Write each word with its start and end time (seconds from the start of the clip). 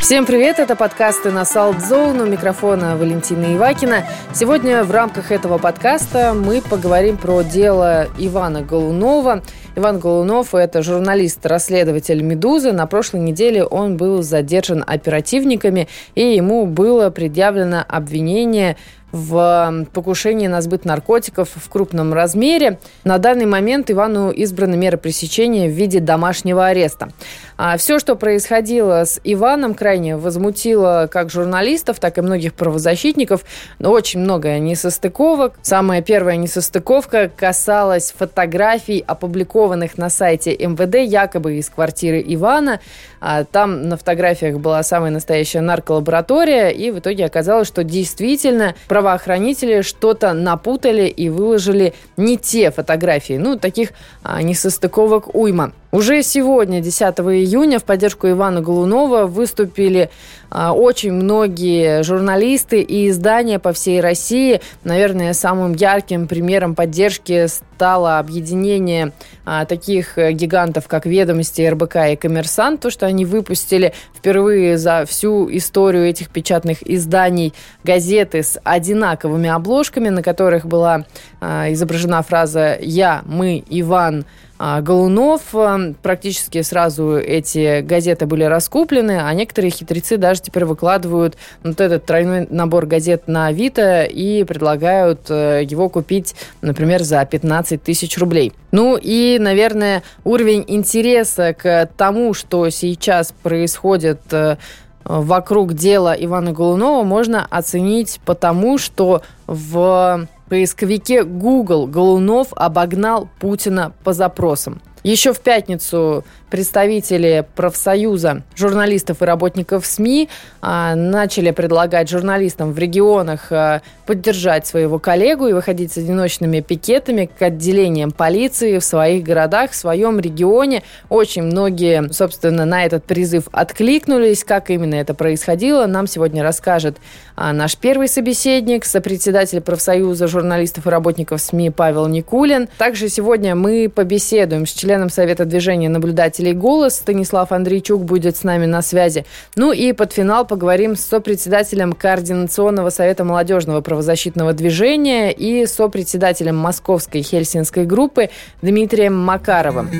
Всем 0.00 0.24
привет, 0.24 0.60
это 0.60 0.76
подкасты 0.76 1.32
на 1.32 1.42
Zone, 1.42 2.22
у 2.22 2.26
микрофона 2.26 2.96
Валентина 2.96 3.56
Ивакина. 3.56 4.04
Сегодня 4.32 4.84
в 4.84 4.92
рамках 4.92 5.32
этого 5.32 5.58
подкаста 5.58 6.32
мы 6.32 6.62
поговорим 6.62 7.16
про 7.16 7.42
дело 7.42 8.06
Ивана 8.18 8.62
Голунова. 8.62 9.42
Иван 9.74 9.98
Голунов– 9.98 10.54
это 10.54 10.80
журналист-расследователь 10.82 12.22
«Медузы». 12.22 12.70
На 12.70 12.86
прошлой 12.86 13.20
неделе 13.20 13.64
он 13.64 13.96
был 13.96 14.22
задержан 14.22 14.84
оперативниками, 14.86 15.88
и 16.14 16.34
ему 16.36 16.66
было 16.66 17.10
предъявлено 17.10 17.84
обвинение 17.86 18.76
в 19.12 19.86
покушении 19.92 20.46
на 20.46 20.60
сбыт 20.60 20.84
наркотиков 20.84 21.48
в 21.54 21.68
крупном 21.70 22.12
размере. 22.12 22.78
На 23.04 23.18
данный 23.18 23.46
момент 23.46 23.90
Ивану 23.90 24.30
избраны 24.30 24.76
меры 24.76 24.98
пресечения 24.98 25.68
в 25.68 25.72
виде 25.72 26.00
домашнего 26.00 26.66
ареста. 26.66 27.10
А 27.58 27.78
все, 27.78 27.98
что 27.98 28.16
происходило 28.16 29.04
с 29.04 29.18
Иваном, 29.24 29.74
крайне 29.74 30.16
возмутило 30.16 31.08
как 31.10 31.30
журналистов, 31.30 31.98
так 31.98 32.18
и 32.18 32.20
многих 32.20 32.54
правозащитников. 32.54 33.44
Но 33.78 33.92
очень 33.92 34.20
много 34.20 34.58
несостыковок. 34.58 35.54
Самая 35.62 36.02
первая 36.02 36.36
несостыковка 36.36 37.30
касалась 37.34 38.12
фотографий, 38.16 39.02
опубликованных 39.06 39.96
на 39.96 40.10
сайте 40.10 40.54
МВД, 40.54 40.96
якобы 40.96 41.54
из 41.54 41.70
квартиры 41.70 42.22
Ивана. 42.26 42.80
А 43.20 43.44
там 43.44 43.88
на 43.88 43.96
фотографиях 43.96 44.58
была 44.58 44.82
самая 44.82 45.10
настоящая 45.10 45.62
нарколаборатория, 45.62 46.68
и 46.68 46.90
в 46.90 46.98
итоге 46.98 47.24
оказалось, 47.24 47.66
что 47.66 47.82
действительно 47.82 48.74
правоохранители 48.88 49.80
что-то 49.80 50.34
напутали 50.34 51.08
и 51.08 51.30
выложили 51.30 51.94
не 52.18 52.36
те 52.36 52.70
фотографии. 52.70 53.34
Ну, 53.34 53.58
таких 53.58 53.90
а, 54.22 54.42
несостыковок 54.42 55.34
уйма. 55.34 55.72
Уже 55.92 56.22
сегодня, 56.22 56.80
10 56.80 57.00
июня, 57.00 57.45
в 57.78 57.84
поддержку 57.84 58.28
Ивана 58.28 58.60
Голунова 58.60 59.26
выступили 59.26 60.10
а, 60.50 60.72
очень 60.72 61.12
многие 61.12 62.02
журналисты 62.02 62.80
и 62.80 63.08
издания 63.08 63.58
по 63.58 63.72
всей 63.72 64.00
России. 64.00 64.60
Наверное, 64.84 65.32
самым 65.32 65.74
ярким 65.74 66.28
примером 66.28 66.74
поддержки 66.74 67.46
стало 67.46 68.18
объединение 68.18 69.12
а, 69.44 69.64
таких 69.64 70.16
гигантов, 70.16 70.88
как 70.88 71.06
«Ведомости», 71.06 71.62
РБК 71.62 71.96
и 72.12 72.16
«Коммерсант», 72.16 72.80
то, 72.80 72.90
что 72.90 73.06
они 73.06 73.24
выпустили 73.24 73.92
впервые 74.14 74.78
за 74.78 75.04
всю 75.06 75.48
историю 75.56 76.06
этих 76.06 76.30
печатных 76.30 76.78
изданий 76.88 77.52
газеты 77.84 78.42
с 78.42 78.58
одинаковыми 78.64 79.48
обложками, 79.48 80.08
на 80.08 80.22
которых 80.22 80.66
была 80.66 81.04
а, 81.40 81.72
изображена 81.72 82.22
фраза 82.22 82.76
«Я, 82.80 83.22
мы, 83.26 83.62
Иван», 83.68 84.24
Голунов. 84.58 85.42
Э, 85.54 85.94
практически 86.02 86.62
сразу 86.62 87.16
эти 87.16 87.80
газеты 87.82 88.26
были 88.26 88.44
раскуплены, 88.44 89.20
а 89.22 89.32
некоторые 89.34 89.70
хитрецы 89.70 90.16
даже 90.16 90.42
теперь 90.42 90.64
выкладывают 90.64 91.36
вот 91.62 91.80
этот 91.80 92.06
тройной 92.06 92.46
набор 92.48 92.86
газет 92.86 93.28
на 93.28 93.46
Авито 93.46 94.04
и 94.04 94.44
предлагают 94.44 95.30
э, 95.30 95.62
его 95.68 95.88
купить, 95.88 96.34
например, 96.62 97.02
за 97.02 97.24
15 97.24 97.82
тысяч 97.82 98.18
рублей. 98.18 98.52
Ну 98.72 98.98
и, 99.00 99.38
наверное, 99.40 100.02
уровень 100.24 100.64
интереса 100.66 101.54
к 101.54 101.88
тому, 101.96 102.34
что 102.34 102.68
сейчас 102.70 103.32
происходит 103.42 104.20
э, 104.32 104.56
вокруг 105.04 105.74
дела 105.74 106.14
Ивана 106.18 106.52
Голунова, 106.52 107.04
можно 107.04 107.46
оценить 107.48 108.20
потому, 108.24 108.78
что 108.78 109.22
в 109.46 110.26
поисковике 110.48 111.24
Google 111.24 111.86
Голунов 111.86 112.48
обогнал 112.54 113.28
Путина 113.38 113.92
по 114.04 114.12
запросам. 114.12 114.80
Еще 115.02 115.32
в 115.32 115.40
пятницу 115.40 116.24
представители 116.50 117.44
профсоюза 117.56 118.42
журналистов 118.54 119.22
и 119.22 119.24
работников 119.24 119.84
СМИ 119.84 120.28
а, 120.62 120.94
начали 120.94 121.50
предлагать 121.50 122.08
журналистам 122.08 122.72
в 122.72 122.78
регионах 122.78 123.50
а, 123.50 123.82
поддержать 124.06 124.66
своего 124.66 124.98
коллегу 124.98 125.48
и 125.48 125.52
выходить 125.52 125.92
с 125.92 125.98
одиночными 125.98 126.60
пикетами 126.60 127.28
к 127.38 127.42
отделениям 127.42 128.12
полиции 128.12 128.78
в 128.78 128.84
своих 128.84 129.24
городах, 129.24 129.72
в 129.72 129.74
своем 129.74 130.20
регионе. 130.20 130.82
Очень 131.08 131.42
многие, 131.42 132.12
собственно, 132.12 132.64
на 132.64 132.84
этот 132.84 133.04
призыв 133.04 133.48
откликнулись. 133.52 134.44
Как 134.44 134.70
именно 134.70 134.94
это 134.94 135.14
происходило, 135.14 135.86
нам 135.86 136.06
сегодня 136.06 136.42
расскажет 136.42 136.98
а, 137.34 137.52
наш 137.52 137.76
первый 137.76 138.08
собеседник, 138.08 138.84
сопредседатель 138.84 139.60
профсоюза 139.60 140.28
журналистов 140.28 140.86
и 140.86 140.90
работников 140.90 141.40
СМИ 141.40 141.70
Павел 141.70 142.06
Никулин. 142.06 142.68
Также 142.78 143.08
сегодня 143.08 143.56
мы 143.56 143.90
побеседуем 143.92 144.66
с 144.66 144.70
членом 144.70 145.10
Совета 145.10 145.44
движения 145.44 145.88
наблюдателей 145.88 146.35
председателей 146.36 146.52
«Голос». 146.52 146.96
Станислав 146.96 147.52
Андрейчук 147.52 148.04
будет 148.04 148.36
с 148.36 148.44
нами 148.44 148.66
на 148.66 148.82
связи. 148.82 149.24
Ну 149.56 149.72
и 149.72 149.92
под 149.92 150.12
финал 150.12 150.46
поговорим 150.46 150.96
с 150.96 151.00
сопредседателем 151.00 151.92
Координационного 151.92 152.90
совета 152.90 153.24
молодежного 153.24 153.80
правозащитного 153.80 154.52
движения 154.52 155.32
и 155.32 155.66
сопредседателем 155.66 156.56
Московской 156.56 157.22
Хельсинской 157.22 157.86
группы 157.86 158.28
Дмитрием 158.62 159.16
Макаровым. 159.16 159.90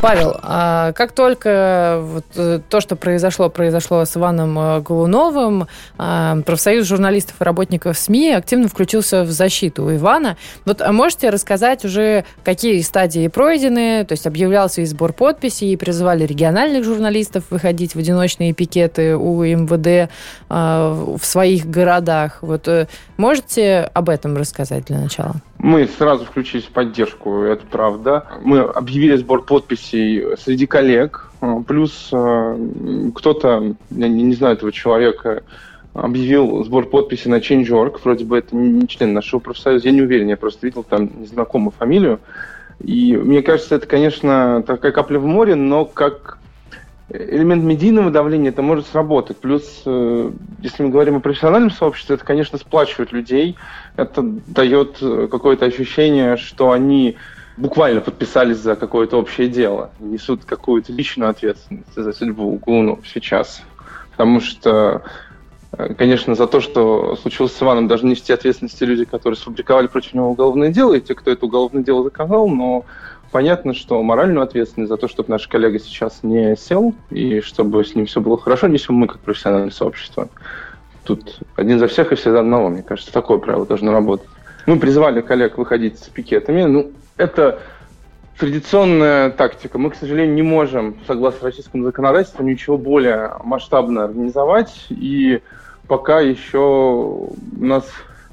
Павел, 0.00 0.36
а 0.42 0.92
как 0.92 1.12
только 1.12 2.00
вот 2.02 2.24
э, 2.34 2.60
то, 2.68 2.80
что 2.80 2.96
произошло, 2.96 3.50
произошло 3.50 4.04
с 4.04 4.16
Иваном 4.16 4.58
э, 4.58 4.80
Голуновым, 4.80 5.68
а, 5.98 6.38
профсоюз 6.46 6.86
журналистов 6.86 7.36
и 7.40 7.44
работников 7.44 7.98
СМИ 7.98 8.32
активно 8.32 8.68
включился 8.68 9.24
в 9.24 9.30
защиту 9.30 9.94
Ивана. 9.94 10.38
Вот 10.64 10.80
а 10.80 10.92
можете 10.92 11.28
рассказать 11.28 11.84
уже, 11.84 12.24
какие 12.44 12.80
стадии 12.80 13.28
пройдены? 13.28 14.04
То 14.06 14.12
есть 14.12 14.26
объявлялся 14.26 14.80
и 14.80 14.86
сбор 14.86 15.12
подписей, 15.12 15.72
и 15.72 15.76
призывали 15.76 16.24
региональных 16.24 16.84
журналистов 16.84 17.44
выходить 17.50 17.94
в 17.94 17.98
одиночные 17.98 18.54
пикеты 18.54 19.16
у 19.16 19.42
МВД 19.44 20.10
в 20.48 21.20
своих 21.22 21.66
городах. 21.66 22.38
Вот 22.40 22.68
э, 22.68 22.86
можете 23.18 23.90
об 23.92 24.08
этом 24.08 24.36
рассказать 24.36 24.86
для 24.86 24.98
начала? 24.98 25.36
Мы 25.62 25.86
сразу 25.86 26.24
включились 26.24 26.64
в 26.64 26.70
поддержку, 26.70 27.42
это 27.42 27.66
правда. 27.66 28.24
Мы 28.40 28.60
объявили 28.60 29.16
сбор 29.16 29.44
подписей 29.44 30.34
среди 30.38 30.66
коллег, 30.66 31.30
плюс 31.66 32.08
э, 32.12 33.10
кто-то, 33.14 33.74
я 33.90 34.08
не 34.08 34.32
знаю 34.32 34.56
этого 34.56 34.72
человека, 34.72 35.42
объявил 35.92 36.64
сбор 36.64 36.86
подписей 36.86 37.30
на 37.30 37.40
Change.org, 37.40 38.00
вроде 38.02 38.24
бы 38.24 38.38
это 38.38 38.56
не 38.56 38.88
член 38.88 39.12
нашего 39.12 39.38
профсоюза, 39.38 39.88
я 39.88 39.92
не 39.92 40.00
уверен, 40.00 40.28
я 40.28 40.38
просто 40.38 40.66
видел 40.66 40.82
там 40.82 41.10
незнакомую 41.20 41.72
фамилию. 41.78 42.20
И 42.82 43.14
мне 43.14 43.42
кажется, 43.42 43.74
это, 43.74 43.86
конечно, 43.86 44.64
такая 44.66 44.92
капля 44.92 45.18
в 45.18 45.26
море, 45.26 45.56
но 45.56 45.84
как 45.84 46.38
элемент 47.12 47.64
медийного 47.64 48.10
давления 48.10 48.50
это 48.50 48.62
может 48.62 48.86
сработать. 48.86 49.36
Плюс, 49.38 49.82
э, 49.84 50.30
если 50.60 50.82
мы 50.82 50.90
говорим 50.90 51.16
о 51.16 51.20
профессиональном 51.20 51.70
сообществе, 51.70 52.14
это, 52.14 52.24
конечно, 52.24 52.58
сплачивает 52.58 53.12
людей. 53.12 53.56
Это 53.96 54.22
дает 54.22 54.98
э, 55.00 55.28
какое-то 55.30 55.66
ощущение, 55.66 56.36
что 56.36 56.70
они 56.70 57.16
буквально 57.56 58.00
подписались 58.00 58.58
за 58.58 58.76
какое-то 58.76 59.18
общее 59.18 59.48
дело, 59.48 59.90
несут 59.98 60.44
какую-то 60.44 60.92
личную 60.92 61.30
ответственность 61.30 61.94
за 61.94 62.12
судьбу 62.12 62.58
Гуну 62.64 63.00
сейчас. 63.04 63.62
Потому 64.12 64.40
что, 64.40 65.02
э, 65.72 65.94
конечно, 65.94 66.36
за 66.36 66.46
то, 66.46 66.60
что 66.60 67.16
случилось 67.16 67.54
с 67.54 67.62
Иваном, 67.62 67.88
должны 67.88 68.10
нести 68.10 68.32
ответственности 68.32 68.84
люди, 68.84 69.04
которые 69.04 69.36
сфабриковали 69.36 69.88
против 69.88 70.14
него 70.14 70.30
уголовное 70.30 70.70
дело, 70.70 70.94
и 70.94 71.00
те, 71.00 71.14
кто 71.14 71.30
это 71.32 71.44
уголовное 71.44 71.82
дело 71.82 72.04
заказал, 72.04 72.48
но 72.48 72.84
Понятно, 73.30 73.74
что 73.74 74.02
моральную 74.02 74.42
ответственность 74.42 74.90
за 74.90 74.96
то, 74.96 75.06
чтобы 75.06 75.30
наш 75.30 75.46
коллега 75.46 75.78
сейчас 75.78 76.24
не 76.24 76.56
сел 76.56 76.94
и 77.10 77.40
чтобы 77.40 77.84
с 77.84 77.94
ним 77.94 78.06
все 78.06 78.20
было 78.20 78.36
хорошо, 78.36 78.66
несем 78.66 78.96
мы 78.96 79.06
как 79.06 79.20
профессиональное 79.20 79.70
сообщество. 79.70 80.28
Тут 81.04 81.38
один 81.56 81.78
за 81.78 81.86
всех 81.86 82.10
и 82.10 82.16
все 82.16 82.32
за 82.32 82.40
одного. 82.40 82.68
Мне 82.68 82.82
кажется, 82.82 83.12
такое 83.12 83.38
правило 83.38 83.66
должно 83.66 83.92
работать. 83.92 84.28
Мы 84.66 84.78
призвали 84.78 85.20
коллег 85.20 85.58
выходить 85.58 85.98
с 86.00 86.08
пикетами. 86.08 86.64
Ну, 86.64 86.90
это 87.16 87.60
традиционная 88.36 89.30
тактика. 89.30 89.78
Мы, 89.78 89.90
к 89.90 89.94
сожалению, 89.94 90.34
не 90.34 90.42
можем, 90.42 90.96
согласно 91.06 91.46
российскому 91.46 91.84
законодательству, 91.84 92.42
ничего 92.42 92.78
более 92.78 93.32
масштабно 93.44 94.04
организовать. 94.04 94.86
И 94.88 95.40
пока 95.86 96.20
еще 96.20 96.58
у 96.58 97.36
нас 97.56 97.84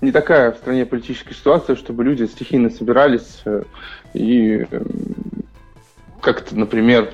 не 0.01 0.11
такая 0.11 0.51
в 0.51 0.57
стране 0.57 0.85
политическая 0.85 1.33
ситуация, 1.33 1.75
чтобы 1.75 2.03
люди 2.03 2.25
стихийно 2.25 2.69
собирались 2.69 3.41
э, 3.45 3.63
и 4.13 4.65
эм, 4.69 4.85
как-то, 6.21 6.57
например, 6.57 7.13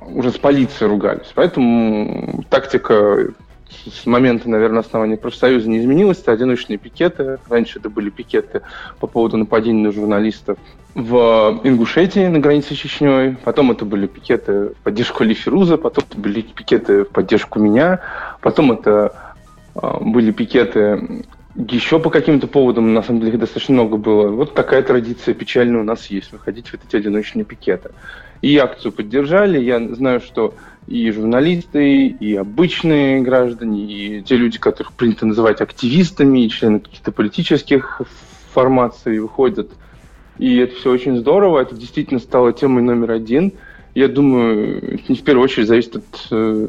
уже 0.00 0.30
с 0.30 0.38
полицией 0.38 0.88
ругались. 0.88 1.30
Поэтому 1.34 2.44
тактика 2.50 3.32
с 3.68 4.06
момента, 4.06 4.48
наверное, 4.48 4.80
основания 4.80 5.16
профсоюза 5.16 5.68
не 5.68 5.78
изменилась. 5.78 6.20
Это 6.20 6.32
одиночные 6.32 6.78
пикеты. 6.78 7.38
Раньше 7.48 7.78
это 7.78 7.90
были 7.90 8.10
пикеты 8.10 8.62
по 9.00 9.06
поводу 9.06 9.36
нападений 9.36 9.82
на 9.82 9.92
журналистов 9.92 10.58
в 10.94 11.60
Ингушетии 11.64 12.26
на 12.28 12.38
границе 12.38 12.74
с 12.74 12.78
Чечней. 12.78 13.36
Потом 13.44 13.72
это 13.72 13.84
были 13.84 14.06
пикеты 14.06 14.68
в 14.68 14.76
поддержку 14.84 15.24
Али. 15.24 15.36
Потом 15.76 16.04
это 16.08 16.18
были 16.18 16.42
пикеты 16.42 17.04
в 17.04 17.10
поддержку 17.10 17.58
меня. 17.58 18.00
Потом 18.40 18.72
это 18.72 19.34
э, 19.74 19.80
были 20.00 20.30
пикеты 20.30 21.24
Еще 21.56 22.00
по 22.00 22.10
каким-то 22.10 22.48
поводам, 22.48 22.94
на 22.94 23.02
самом 23.02 23.20
деле, 23.20 23.38
достаточно 23.38 23.74
много 23.74 23.96
было. 23.96 24.28
Вот 24.28 24.54
такая 24.54 24.82
традиция 24.82 25.34
печальная 25.34 25.80
у 25.80 25.84
нас 25.84 26.06
есть, 26.06 26.32
выходить 26.32 26.68
в 26.68 26.74
эти 26.74 26.96
одиночные 26.96 27.44
пикеты. 27.44 27.90
И 28.42 28.56
акцию 28.58 28.90
поддержали. 28.90 29.62
Я 29.62 29.78
знаю, 29.94 30.20
что 30.20 30.54
и 30.88 31.08
журналисты, 31.12 32.08
и 32.08 32.34
обычные 32.34 33.20
граждане, 33.20 33.84
и 33.84 34.22
те 34.22 34.36
люди, 34.36 34.58
которых 34.58 34.92
принято 34.92 35.26
называть 35.26 35.60
активистами, 35.60 36.44
и 36.44 36.50
члены 36.50 36.80
каких-то 36.80 37.12
политических 37.12 38.02
формаций 38.52 39.20
выходят. 39.20 39.70
И 40.38 40.56
это 40.56 40.74
все 40.74 40.90
очень 40.90 41.16
здорово. 41.16 41.60
Это 41.60 41.76
действительно 41.76 42.18
стало 42.18 42.52
темой 42.52 42.82
номер 42.82 43.12
один. 43.12 43.52
Я 43.94 44.08
думаю, 44.08 45.00
не 45.08 45.14
в 45.14 45.22
первую 45.22 45.44
очередь 45.44 45.68
зависит 45.68 45.96
от 45.96 46.26
э, 46.32 46.68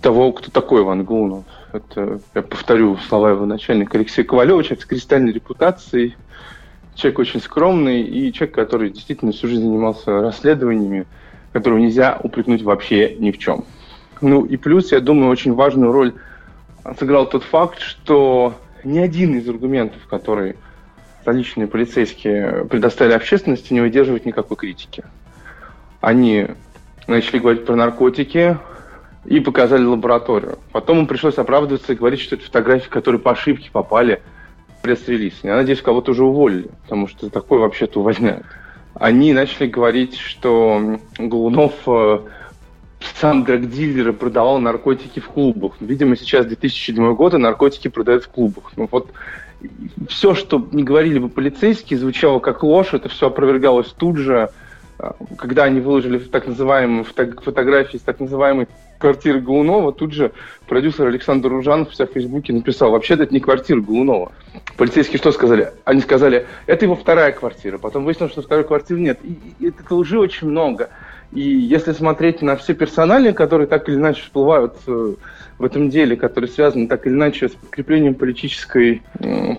того, 0.00 0.32
кто 0.32 0.52
такой 0.52 0.82
Иван 0.82 1.04
Глунов. 1.04 1.44
Это, 1.72 2.20
я 2.34 2.42
повторю 2.42 2.96
слова 2.96 3.30
его 3.30 3.46
начальника 3.46 3.96
Алексея 3.96 4.24
Ковалева, 4.24 4.62
человек 4.64 4.82
с 4.82 4.86
кристальной 4.86 5.32
репутацией, 5.32 6.16
человек 6.94 7.20
очень 7.20 7.40
скромный 7.40 8.02
и 8.02 8.32
человек, 8.32 8.54
который 8.54 8.90
действительно 8.90 9.32
всю 9.32 9.46
жизнь 9.46 9.62
занимался 9.62 10.20
расследованиями, 10.20 11.06
которого 11.52 11.78
нельзя 11.78 12.18
упрекнуть 12.22 12.62
вообще 12.62 13.14
ни 13.18 13.30
в 13.30 13.38
чем. 13.38 13.64
Ну 14.20 14.44
и 14.44 14.56
плюс, 14.56 14.92
я 14.92 15.00
думаю, 15.00 15.30
очень 15.30 15.54
важную 15.54 15.92
роль 15.92 16.14
сыграл 16.98 17.28
тот 17.28 17.44
факт, 17.44 17.78
что 17.80 18.54
ни 18.82 18.98
один 18.98 19.36
из 19.36 19.48
аргументов, 19.48 20.06
которые 20.08 20.56
столичные 21.22 21.68
полицейские 21.68 22.64
предоставили 22.64 23.14
общественности, 23.14 23.72
не 23.72 23.80
выдерживает 23.80 24.26
никакой 24.26 24.56
критики. 24.56 25.04
Они 26.00 26.48
начали 27.06 27.38
говорить 27.38 27.64
про 27.64 27.76
наркотики, 27.76 28.58
и 29.24 29.40
показали 29.40 29.84
лабораторию. 29.84 30.58
Потом 30.72 31.00
им 31.00 31.06
пришлось 31.06 31.38
оправдываться 31.38 31.92
и 31.92 31.96
говорить, 31.96 32.20
что 32.20 32.36
это 32.36 32.44
фотографии, 32.44 32.88
которые 32.88 33.20
по 33.20 33.32
ошибке 33.32 33.70
попали 33.70 34.22
в 34.78 34.82
пресс-релиз. 34.82 35.40
Я 35.42 35.56
надеюсь, 35.56 35.82
кого-то 35.82 36.12
уже 36.12 36.24
уволили, 36.24 36.70
потому 36.84 37.06
что 37.06 37.28
такое 37.28 37.60
вообще-то 37.60 38.00
увольняют. 38.00 38.46
Они 38.94 39.32
начали 39.32 39.66
говорить, 39.66 40.16
что 40.18 40.98
Голунов 41.18 41.74
э, 41.86 42.20
сам 43.20 43.44
драгдилер 43.44 44.12
продавал 44.12 44.58
наркотики 44.58 45.20
в 45.20 45.28
клубах. 45.28 45.74
Видимо, 45.80 46.16
сейчас 46.16 46.46
2007 46.46 47.14
год, 47.14 47.34
и 47.34 47.38
наркотики 47.38 47.88
продают 47.88 48.24
в 48.24 48.28
клубах. 48.28 48.72
Ну 48.76 48.88
вот 48.90 49.10
все, 50.08 50.34
что 50.34 50.66
не 50.72 50.82
говорили 50.82 51.18
бы 51.18 51.28
полицейские, 51.28 51.98
звучало 51.98 52.38
как 52.38 52.62
ложь, 52.62 52.94
это 52.94 53.08
все 53.08 53.28
опровергалось 53.28 53.88
тут 53.88 54.16
же, 54.16 54.50
когда 55.36 55.64
они 55.64 55.80
выложили 55.80 56.18
так 56.18 56.46
называемые 56.46 57.04
фотографии 57.04 57.96
с 57.96 58.02
так 58.02 58.20
называемой 58.20 58.68
квартиры 58.98 59.40
Голунова, 59.40 59.92
тут 59.92 60.12
же 60.12 60.32
продюсер 60.68 61.06
Александр 61.06 61.48
Ружанов 61.48 61.90
в 61.90 61.94
себя 61.94 62.06
Фейсбуке 62.06 62.52
написал, 62.52 62.90
вообще-то 62.90 63.22
это 63.24 63.32
не 63.32 63.40
квартира 63.40 63.80
Голунова. 63.80 64.32
Полицейские 64.76 65.18
что 65.18 65.32
сказали? 65.32 65.72
Они 65.84 66.00
сказали, 66.00 66.46
это 66.66 66.84
его 66.84 66.96
вторая 66.96 67.32
квартира. 67.32 67.78
Потом 67.78 68.04
выяснилось, 68.04 68.32
что 68.32 68.42
второй 68.42 68.64
квартиры 68.64 69.00
нет. 69.00 69.18
И, 69.22 69.38
и 69.58 69.68
это 69.68 69.94
лжи 69.94 70.18
очень 70.18 70.48
много. 70.48 70.90
И 71.32 71.40
если 71.40 71.92
смотреть 71.92 72.42
на 72.42 72.56
все 72.56 72.74
персонали, 72.74 73.32
которые 73.32 73.68
так 73.68 73.88
или 73.88 73.96
иначе 73.96 74.22
всплывают 74.22 74.74
э, 74.86 75.14
в 75.58 75.64
этом 75.64 75.88
деле, 75.88 76.16
которые 76.16 76.50
связаны 76.50 76.88
так 76.88 77.06
или 77.06 77.14
иначе 77.14 77.48
с 77.48 77.52
подкреплением 77.52 78.14
политической 78.14 79.02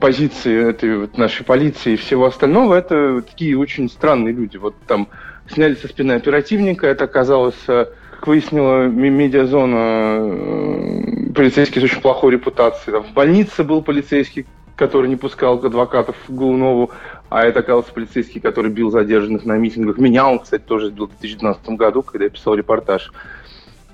позиции 0.01 0.69
этой 0.69 0.97
вот 0.97 1.17
нашей 1.17 1.45
полиции 1.45 1.93
и 1.93 1.97
всего 1.97 2.25
остального, 2.25 2.75
это 2.75 3.21
такие 3.21 3.57
очень 3.57 3.89
странные 3.89 4.33
люди. 4.33 4.57
Вот 4.57 4.75
там 4.85 5.07
сняли 5.47 5.75
со 5.75 5.87
спины 5.87 6.13
оперативника, 6.13 6.87
это 6.87 7.05
оказалось 7.05 7.55
э, 7.67 7.87
как 8.11 8.27
выяснила 8.27 8.85
медиазона, 8.85 10.17
э, 10.19 11.33
полицейский 11.33 11.81
с 11.81 11.83
очень 11.83 12.01
плохой 12.01 12.33
репутацией. 12.33 12.93
Там 12.93 13.03
в 13.03 13.13
больнице 13.13 13.63
был 13.63 13.81
полицейский, 13.81 14.45
который 14.75 15.09
не 15.09 15.15
пускал 15.15 15.63
адвокатов 15.63 16.15
в 16.27 16.35
Голунову, 16.35 16.91
а 17.29 17.43
это 17.43 17.59
оказался 17.61 17.93
полицейский, 17.93 18.39
который 18.41 18.71
бил 18.71 18.91
задержанных 18.91 19.45
на 19.45 19.57
митингах. 19.57 19.97
Меня 19.97 20.29
он, 20.29 20.39
кстати, 20.39 20.61
тоже 20.61 20.91
бил 20.91 21.07
в 21.07 21.19
2012 21.19 21.69
году, 21.69 22.03
когда 22.03 22.25
я 22.25 22.29
писал 22.29 22.55
репортаж. 22.55 23.11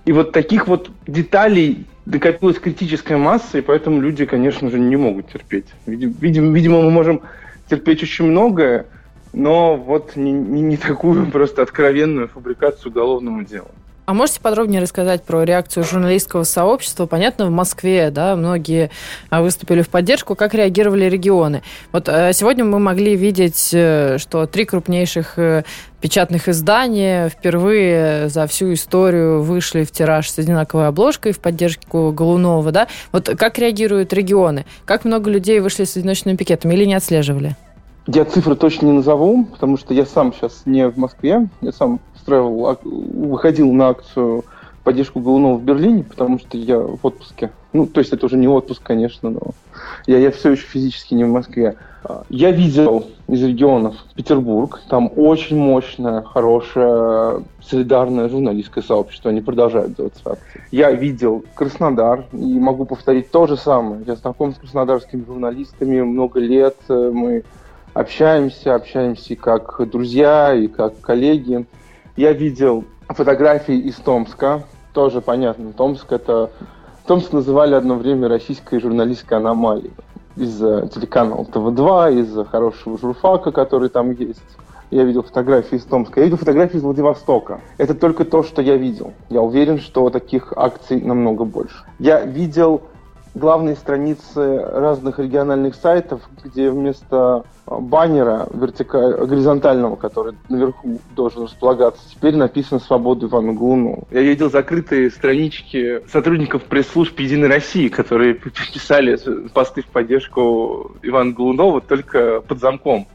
И 0.05 0.11
вот 0.11 0.31
таких 0.31 0.67
вот 0.67 0.89
деталей 1.05 1.85
докопилась 2.05 2.59
критическая 2.59 3.17
масса, 3.17 3.57
и 3.57 3.61
поэтому 3.61 4.01
люди, 4.01 4.25
конечно 4.25 4.69
же, 4.69 4.79
не 4.79 4.95
могут 4.95 5.31
терпеть. 5.31 5.67
Видимо, 5.85 6.53
видимо 6.53 6.81
мы 6.81 6.91
можем 6.91 7.21
терпеть 7.69 8.01
очень 8.03 8.25
многое, 8.25 8.85
но 9.37 9.75
вот 9.75 10.15
не, 10.15 10.31
не, 10.31 10.61
не 10.61 10.77
такую 10.77 11.27
просто 11.31 11.61
откровенную 11.61 12.27
фабрикацию 12.27 12.91
уголовного 12.91 13.43
дела. 13.43 13.69
А 14.07 14.13
можете 14.13 14.39
подробнее 14.39 14.81
рассказать 14.81 15.23
про 15.23 15.43
реакцию 15.43 15.83
журналистского 15.83 16.43
сообщества? 16.43 17.07
Понятно, 17.07 17.47
в 17.47 17.51
Москве, 17.51 18.09
да, 18.09 18.37
многие 18.37 18.89
а, 19.29 19.41
выступили 19.41 19.81
в 19.81 19.89
поддержку. 19.89 20.33
Как 20.33 20.53
реагировали 20.53 21.09
регионы? 21.09 21.61
Вот 21.91 22.07
э, 22.07 22.31
сегодня 22.31 22.63
мы 22.63 22.79
могли 22.79 23.17
видеть, 23.17 23.71
э, 23.73 24.17
что 24.17 24.45
три 24.45 24.63
крупнейших 24.63 25.37
э, 25.37 25.63
печатных 25.99 26.47
издания 26.47 27.27
впервые 27.27 28.29
за 28.29 28.47
всю 28.47 28.71
историю 28.71 29.41
вышли 29.41 29.83
в 29.83 29.91
тираж 29.91 30.29
с 30.29 30.39
одинаковой 30.39 30.87
обложкой 30.87 31.33
в 31.33 31.39
поддержку 31.41 32.13
Голунова, 32.13 32.71
да? 32.71 32.87
Вот 33.11 33.29
как 33.37 33.59
реагируют 33.59 34.13
регионы? 34.13 34.65
Как 34.85 35.03
много 35.03 35.29
людей 35.29 35.59
вышли 35.59 35.83
с 35.83 35.97
одиночными 35.97 36.37
пикетами 36.37 36.73
или 36.75 36.85
не 36.85 36.93
отслеживали? 36.93 37.57
Я 38.07 38.23
цифры 38.23 38.55
точно 38.55 38.85
не 38.85 38.93
назову, 38.93 39.45
потому 39.45 39.77
что 39.77 39.93
я 39.93 40.05
сам 40.05 40.33
сейчас 40.33 40.61
не 40.65 40.87
в 40.87 40.97
Москве, 40.97 41.49
я 41.59 41.71
сам 41.73 41.99
устраивал, 42.15 42.79
выходил 42.83 43.71
на 43.73 43.89
акцию 43.89 44.45
поддержку 44.85 45.19
Голунова 45.19 45.57
в 45.57 45.63
Берлине, 45.63 46.05
потому 46.05 46.39
что 46.39 46.57
я 46.57 46.79
в 46.79 46.99
отпуске. 47.03 47.51
Ну, 47.73 47.85
то 47.85 47.99
есть 47.99 48.13
это 48.13 48.25
уже 48.25 48.37
не 48.37 48.47
отпуск, 48.47 48.81
конечно, 48.81 49.29
но 49.29 49.41
я, 50.05 50.19
я 50.19 50.31
все 50.31 50.51
еще 50.51 50.65
физически 50.65 51.15
не 51.15 51.25
в 51.25 51.29
Москве. 51.29 51.75
Я 52.29 52.51
видел 52.51 53.03
из 53.27 53.43
регионов 53.43 53.97
Петербург, 54.15 54.81
там 54.87 55.11
очень 55.17 55.57
мощное, 55.57 56.21
хорошее, 56.21 57.43
солидарное 57.61 58.29
журналистское 58.29 58.81
сообщество, 58.81 59.29
они 59.29 59.41
продолжают 59.41 59.97
делать 59.97 60.13
акции. 60.23 60.61
Я 60.71 60.91
видел 60.91 61.43
Краснодар, 61.53 62.23
и 62.31 62.57
могу 62.57 62.85
повторить 62.85 63.29
то 63.29 63.47
же 63.47 63.57
самое. 63.57 64.03
Я 64.07 64.15
знаком 64.15 64.53
с 64.53 64.57
краснодарскими 64.57 65.25
журналистами 65.25 65.99
много 65.99 66.39
лет, 66.39 66.77
мы 66.87 67.43
общаемся, 67.97 68.75
общаемся 68.75 69.33
и 69.33 69.35
как 69.35 69.81
друзья, 69.89 70.53
и 70.53 70.67
как 70.67 71.01
коллеги. 71.01 71.65
Я 72.15 72.33
видел 72.33 72.85
фотографии 73.09 73.77
из 73.77 73.95
Томска, 73.95 74.63
тоже 74.93 75.21
понятно, 75.21 75.73
Томск 75.73 76.11
это... 76.11 76.51
Томск 77.05 77.31
называли 77.31 77.73
одно 77.73 77.95
время 77.95 78.27
российской 78.27 78.81
журналистской 78.81 79.37
аномалией 79.37 79.93
из-за 80.35 80.87
телеканала 80.87 81.45
ТВ-2, 81.45 82.19
из-за 82.19 82.43
хорошего 82.43 82.97
журфака, 82.97 83.51
который 83.51 83.87
там 83.87 84.11
есть. 84.11 84.41
Я 84.91 85.03
видел 85.03 85.23
фотографии 85.23 85.77
из 85.77 85.83
Томска. 85.85 86.19
Я 86.19 86.25
видел 86.25 86.37
фотографии 86.37 86.77
из 86.77 86.83
Владивостока. 86.83 87.61
Это 87.77 87.93
только 87.93 88.25
то, 88.25 88.43
что 88.43 88.61
я 88.61 88.75
видел. 88.75 89.13
Я 89.29 89.41
уверен, 89.41 89.79
что 89.79 90.09
таких 90.09 90.51
акций 90.55 90.99
намного 90.99 91.45
больше. 91.45 91.85
Я 91.97 92.21
видел 92.21 92.81
главные 93.37 93.75
страницы 93.75 94.61
разных 94.61 95.19
региональных 95.19 95.75
сайтов, 95.75 96.21
где 96.43 96.69
вместо 96.69 97.43
баннера 97.65 98.47
вертикаль... 98.53 99.25
горизонтального, 99.25 99.95
который 99.95 100.33
наверху 100.49 100.99
должен 101.15 101.43
располагаться, 101.43 102.01
теперь 102.09 102.35
написано 102.35 102.79
«Свобода 102.79 103.27
Ивану 103.27 103.53
Глунову». 103.53 104.07
Я 104.11 104.21
видел 104.21 104.49
закрытые 104.49 105.09
странички 105.09 106.01
сотрудников 106.11 106.63
пресс-служб 106.63 107.19
Единой 107.19 107.47
России, 107.47 107.87
которые 107.87 108.33
писали 108.73 109.17
посты 109.49 109.81
в 109.81 109.87
поддержку 109.87 110.91
Ивана 111.03 111.31
Глунова 111.31 111.81
только 111.81 112.41
под 112.41 112.59
замком 112.59 113.07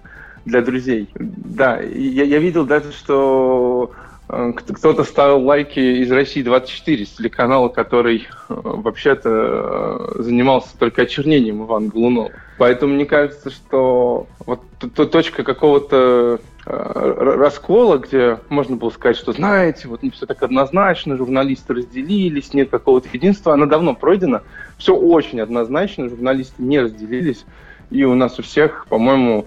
для 0.45 0.61
друзей. 0.61 1.09
Да, 1.15 1.81
я, 1.81 2.25
я 2.25 2.39
видел 2.39 2.67
даже, 2.67 2.93
что 2.93 3.93
кто-то 4.29 5.05
ставил 5.05 5.45
лайки 5.45 5.79
из 5.79 6.11
России 6.11 6.43
24 6.43 7.05
с 7.05 7.11
телеканала, 7.11 7.69
который 7.69 8.29
э, 8.49 8.55
вообще-то 8.55 10.09
э, 10.19 10.23
занимался 10.23 10.79
только 10.79 11.03
очернением 11.03 11.65
Ивана 11.65 11.89
Голунова. 11.89 12.31
Поэтому 12.57 12.95
мне 12.95 13.05
кажется, 13.05 13.51
что 13.51 14.27
вот 14.47 14.63
точка 15.11 15.43
какого-то 15.43 16.41
раскола, 16.65 17.99
где 17.99 18.39
можно 18.49 18.77
было 18.77 18.91
сказать, 18.91 19.17
что 19.17 19.33
знаете, 19.33 19.89
вот 19.89 20.05
не 20.05 20.11
все 20.11 20.27
так 20.27 20.43
однозначно, 20.45 21.17
журналисты 21.17 21.75
разделились, 21.75 22.55
нет 22.55 22.71
какого-то 22.71 23.09
единства, 23.13 23.53
она 23.53 23.67
давно 23.67 23.95
пройдена. 23.95 24.43
Все 24.79 24.95
очень 24.95 25.41
однозначно, 25.41 26.09
журналисты 26.09 26.63
не 26.63 26.79
разделились, 26.79 27.45
и 27.91 28.05
у 28.05 28.15
нас 28.15 28.39
у 28.39 28.43
всех, 28.43 28.87
по-моему, 28.89 29.47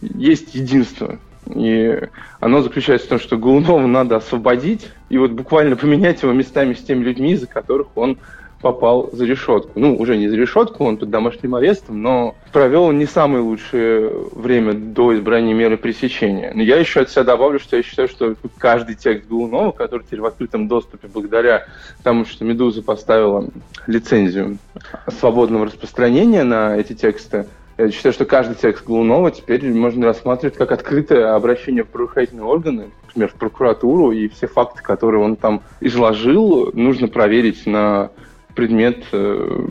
есть 0.00 0.54
единство. 0.56 1.18
И 1.54 2.00
оно 2.40 2.62
заключается 2.62 3.06
в 3.06 3.10
том, 3.10 3.18
что 3.18 3.36
Голунова 3.36 3.86
надо 3.86 4.16
освободить 4.16 4.88
и 5.08 5.18
вот 5.18 5.32
буквально 5.32 5.76
поменять 5.76 6.22
его 6.22 6.32
местами 6.32 6.74
с 6.74 6.82
теми 6.82 7.04
людьми, 7.04 7.36
за 7.36 7.46
которых 7.46 7.88
он 7.96 8.18
попал 8.60 9.08
за 9.12 9.24
решетку. 9.24 9.72
Ну, 9.74 9.96
уже 9.96 10.16
не 10.16 10.28
за 10.28 10.36
решетку, 10.36 10.84
он 10.84 10.96
под 10.96 11.10
домашним 11.10 11.54
арестом, 11.54 12.02
но 12.02 12.34
провел 12.52 12.90
не 12.92 13.06
самое 13.06 13.42
лучшее 13.42 14.10
время 14.32 14.74
до 14.74 15.14
избрания 15.14 15.54
меры 15.54 15.76
пресечения. 15.76 16.52
Но 16.54 16.62
я 16.62 16.76
еще 16.76 17.00
от 17.00 17.10
себя 17.10 17.24
добавлю, 17.24 17.58
что 17.58 17.76
я 17.76 17.82
считаю, 17.82 18.08
что 18.08 18.34
каждый 18.58 18.96
текст 18.96 19.28
Голунова, 19.28 19.72
который 19.72 20.02
теперь 20.02 20.20
в 20.20 20.26
открытом 20.26 20.68
доступе 20.68 21.08
благодаря 21.08 21.66
тому, 22.02 22.24
что 22.24 22.44
«Медуза» 22.44 22.82
поставила 22.82 23.48
лицензию 23.86 24.58
свободного 25.18 25.66
распространения 25.66 26.44
на 26.44 26.76
эти 26.76 26.92
тексты, 26.92 27.46
я 27.80 27.90
считаю, 27.90 28.12
что 28.12 28.24
каждый 28.24 28.56
текст 28.56 28.86
Голунова 28.86 29.30
теперь 29.30 29.66
можно 29.72 30.06
рассматривать 30.06 30.56
как 30.56 30.72
открытое 30.72 31.34
обращение 31.34 31.84
в 31.84 31.88
правоохранительные 31.88 32.44
органы, 32.44 32.90
например, 33.06 33.28
в 33.28 33.34
прокуратуру, 33.34 34.12
и 34.12 34.28
все 34.28 34.46
факты, 34.46 34.82
которые 34.82 35.22
он 35.22 35.36
там 35.36 35.62
изложил, 35.80 36.70
нужно 36.74 37.08
проверить 37.08 37.66
на 37.66 38.10
предмет 38.54 39.04
э, 39.12 39.66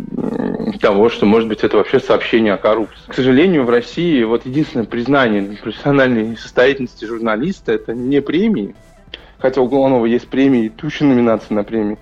того, 0.81 1.09
что, 1.09 1.25
может 1.25 1.47
быть, 1.47 1.63
это 1.63 1.77
вообще 1.77 1.99
сообщение 1.99 2.53
о 2.53 2.57
коррупции. 2.57 3.03
К 3.07 3.13
сожалению, 3.13 3.63
в 3.65 3.69
России 3.69 4.23
вот 4.23 4.45
единственное 4.45 4.85
признание 4.85 5.57
профессиональной 5.61 6.37
состоятельности 6.37 7.05
журналиста– 7.05 7.71
это 7.73 7.93
не 7.93 8.21
премии, 8.21 8.75
хотя 9.37 9.61
у 9.61 9.67
Голунова 9.67 10.05
есть 10.05 10.29
премии 10.29 10.65
и 10.65 10.69
туча 10.69 11.05
номинаций 11.05 11.55
на 11.55 11.63
премии, 11.63 11.97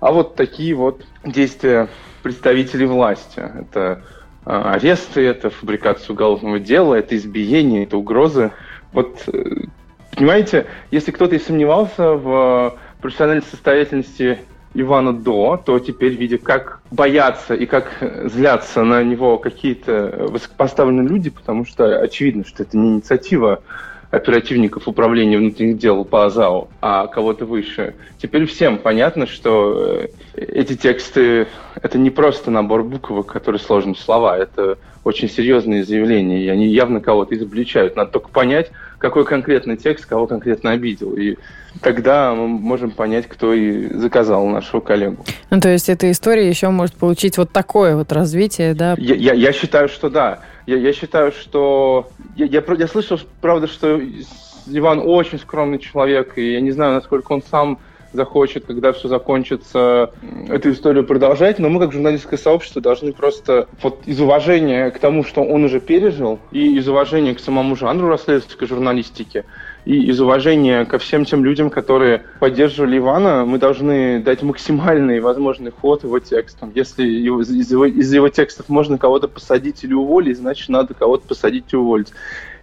а 0.00 0.10
вот 0.10 0.34
такие 0.34 0.74
вот 0.74 1.04
действия 1.24 1.88
представителей 2.22 2.86
власти. 2.86 3.38
Это 3.38 4.02
аресты, 4.44 5.24
это 5.24 5.50
фабрикация 5.50 6.12
уголовного 6.14 6.58
дела, 6.58 6.94
это 6.94 7.16
избиение, 7.16 7.84
это 7.84 7.96
угрозы. 7.96 8.52
Вот, 8.92 9.22
э, 9.28 9.66
понимаете, 10.16 10.66
если 10.90 11.10
кто-то 11.10 11.34
и 11.36 11.38
сомневался 11.38 12.12
в 12.12 12.76
профессиональной 13.00 13.44
состоятельности 13.44 14.38
Ивана 14.74 15.12
До, 15.12 15.60
то 15.62 15.78
теперь, 15.78 16.14
видя, 16.14 16.38
как 16.38 16.80
боятся 16.90 17.54
и 17.54 17.66
как 17.66 17.92
злятся 18.24 18.82
на 18.84 19.02
него 19.02 19.38
какие-то 19.38 20.26
высокопоставленные 20.30 21.06
люди, 21.06 21.30
потому 21.30 21.66
что 21.66 22.00
очевидно, 22.00 22.44
что 22.46 22.62
это 22.62 22.76
не 22.76 22.94
инициатива 22.94 23.62
оперативников 24.12 24.86
управления 24.86 25.38
внутренних 25.38 25.78
дел 25.78 26.04
по 26.04 26.26
АЗАУ, 26.26 26.68
а 26.82 27.06
кого-то 27.06 27.46
выше. 27.46 27.94
Теперь 28.18 28.44
всем 28.44 28.76
понятно, 28.76 29.26
что 29.26 30.02
э, 30.02 30.08
эти 30.36 30.76
тексты— 30.76 31.48
это 31.82 31.96
не 31.96 32.10
просто 32.10 32.50
набор 32.50 32.84
буквок, 32.84 33.26
которые 33.32 33.58
сложны 33.58 33.96
слова, 33.96 34.36
это 34.36 34.76
очень 35.02 35.30
серьезные 35.30 35.82
заявления, 35.82 36.44
и 36.44 36.48
они 36.48 36.66
явно 36.68 37.00
кого-то 37.00 37.34
изобличают. 37.34 37.96
Надо 37.96 38.12
только 38.12 38.28
понять, 38.28 38.70
какой 38.98 39.24
конкретный 39.24 39.78
текст 39.78 40.04
кого 40.04 40.26
конкретно 40.26 40.72
обидел. 40.72 41.14
И 41.14 41.38
тогда 41.80 42.34
мы 42.34 42.48
можем 42.48 42.90
понять, 42.90 43.26
кто 43.26 43.54
и 43.54 43.94
заказал 43.94 44.46
нашего 44.46 44.80
коллегу. 44.80 45.24
Ну, 45.48 45.58
то 45.58 45.70
есть 45.70 45.88
эта 45.88 46.10
история 46.10 46.46
еще 46.46 46.68
может 46.68 46.94
получить 46.96 47.38
вот 47.38 47.50
такое 47.50 47.96
вот 47.96 48.12
развитие, 48.12 48.74
да? 48.74 48.94
Я, 48.98 49.14
я, 49.14 49.32
я 49.32 49.52
считаю, 49.52 49.88
что 49.88 50.10
да. 50.10 50.40
Я, 50.66 50.76
я 50.76 50.92
считаю, 50.92 51.32
что... 51.32 52.08
Я, 52.36 52.46
я, 52.46 52.62
я 52.78 52.86
слышал, 52.86 53.18
правда, 53.40 53.66
что 53.66 54.00
Иван 54.66 55.02
очень 55.04 55.38
скромный 55.38 55.78
человек, 55.78 56.38
и 56.38 56.52
я 56.52 56.60
не 56.60 56.70
знаю, 56.70 56.94
насколько 56.94 57.32
он 57.32 57.42
сам 57.42 57.78
захочет, 58.12 58.66
когда 58.66 58.92
все 58.92 59.08
закончится, 59.08 60.10
эту 60.48 60.72
историю 60.72 61.04
продолжать, 61.04 61.58
но 61.58 61.68
мы, 61.68 61.80
как 61.80 61.92
журналистское 61.92 62.38
сообщество, 62.38 62.82
должны 62.82 63.12
просто 63.12 63.68
вот 63.82 64.02
из 64.06 64.20
уважения 64.20 64.90
к 64.90 64.98
тому, 64.98 65.24
что 65.24 65.42
он 65.42 65.64
уже 65.64 65.80
пережил, 65.80 66.38
и 66.50 66.76
из 66.76 66.88
уважения 66.88 67.34
к 67.34 67.40
самому 67.40 67.74
жанру 67.74 68.08
расследовательской 68.08 68.68
журналистики, 68.68 69.44
и 69.84 70.04
из 70.06 70.20
уважения 70.20 70.84
ко 70.84 70.98
всем 70.98 71.24
тем 71.24 71.44
людям, 71.44 71.70
которые 71.70 72.22
поддерживали 72.38 72.98
Ивана, 72.98 73.44
мы 73.44 73.58
должны 73.58 74.20
дать 74.20 74.42
максимальный 74.42 75.20
возможный 75.20 75.72
ход 75.72 76.04
его 76.04 76.18
текстам. 76.20 76.70
Если 76.74 77.04
его, 77.04 77.42
из, 77.42 77.70
его, 77.70 77.86
из 77.86 78.12
его 78.12 78.28
текстов 78.28 78.68
можно 78.68 78.98
кого-то 78.98 79.28
посадить 79.28 79.82
или 79.82 79.94
уволить, 79.94 80.38
значит, 80.38 80.68
надо 80.68 80.94
кого-то 80.94 81.26
посадить 81.26 81.72
и 81.72 81.76
уволить. 81.76 82.12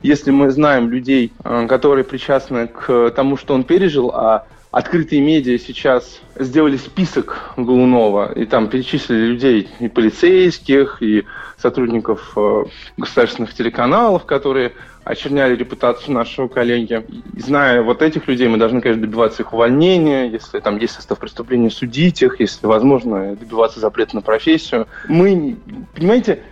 Если 0.02 0.32
мы 0.32 0.50
знаем 0.50 0.90
людей, 0.90 1.34
э, 1.44 1.68
которые 1.68 2.06
причастны 2.06 2.68
к 2.68 3.12
тому, 3.12 3.36
что 3.36 3.54
он 3.54 3.66
пережил, 3.66 4.12
а 4.14 4.46
открытые 4.72 5.22
медиа 5.22 5.58
сейчас 5.58 6.22
сделали 6.36 6.78
список 6.78 7.54
Голунова, 7.58 8.32
и 8.34 8.46
там 8.46 8.70
перечислили 8.70 9.26
людей 9.26 9.70
и 9.80 9.88
полицейских, 9.88 11.02
и 11.02 11.26
сотрудников 11.58 12.34
э, 12.36 12.66
государственных 12.98 13.54
телеканалов, 13.54 14.26
которые 14.26 14.74
очерняли 15.04 15.56
репутацию 15.56 16.14
нашего 16.14 16.48
коллеги. 16.48 17.04
И 17.36 17.42
зная 17.42 17.82
вот 17.82 18.02
этих 18.02 18.28
людей, 18.28 18.48
мы 18.48 18.58
должны, 18.58 18.80
конечно, 18.80 19.02
добиваться 19.02 19.42
их 19.42 19.54
увольнения, 19.54 20.26
если 20.26 20.60
там 20.60 20.78
есть 20.78 20.94
состав 20.94 21.18
преступления, 21.18 21.72
судить 21.72 22.22
их, 22.22 22.40
если 22.40 22.68
возможно, 22.68 23.36
добиваться 23.36 23.80
запрета 23.80 24.16
на 24.16 24.22
профессию. 24.22 24.88
Мы, 25.08 25.58
понимаете, 25.96 26.44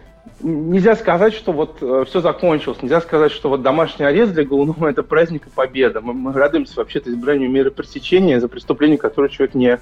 нельзя 0.41 0.95
сказать, 0.95 1.33
что 1.33 1.51
вот 1.51 1.77
э, 1.81 2.05
все 2.07 2.21
закончилось, 2.21 2.81
нельзя 2.81 3.01
сказать, 3.01 3.31
что 3.31 3.49
вот 3.49 3.61
домашний 3.61 4.05
арест 4.05 4.33
для 4.33 4.43
Голунова– 4.43 4.89
это 4.89 5.03
праздник 5.03 5.47
и 5.47 5.49
победа. 5.49 6.01
Мы, 6.01 6.13
мы 6.13 6.33
радуемся 6.33 6.75
вообще-то 6.77 7.09
избранию 7.09 7.49
меры 7.49 7.71
пресечения 7.71 8.39
за 8.39 8.47
преступление, 8.47 8.97
которое 8.97 9.29
человек 9.29 9.55
не 9.55 9.79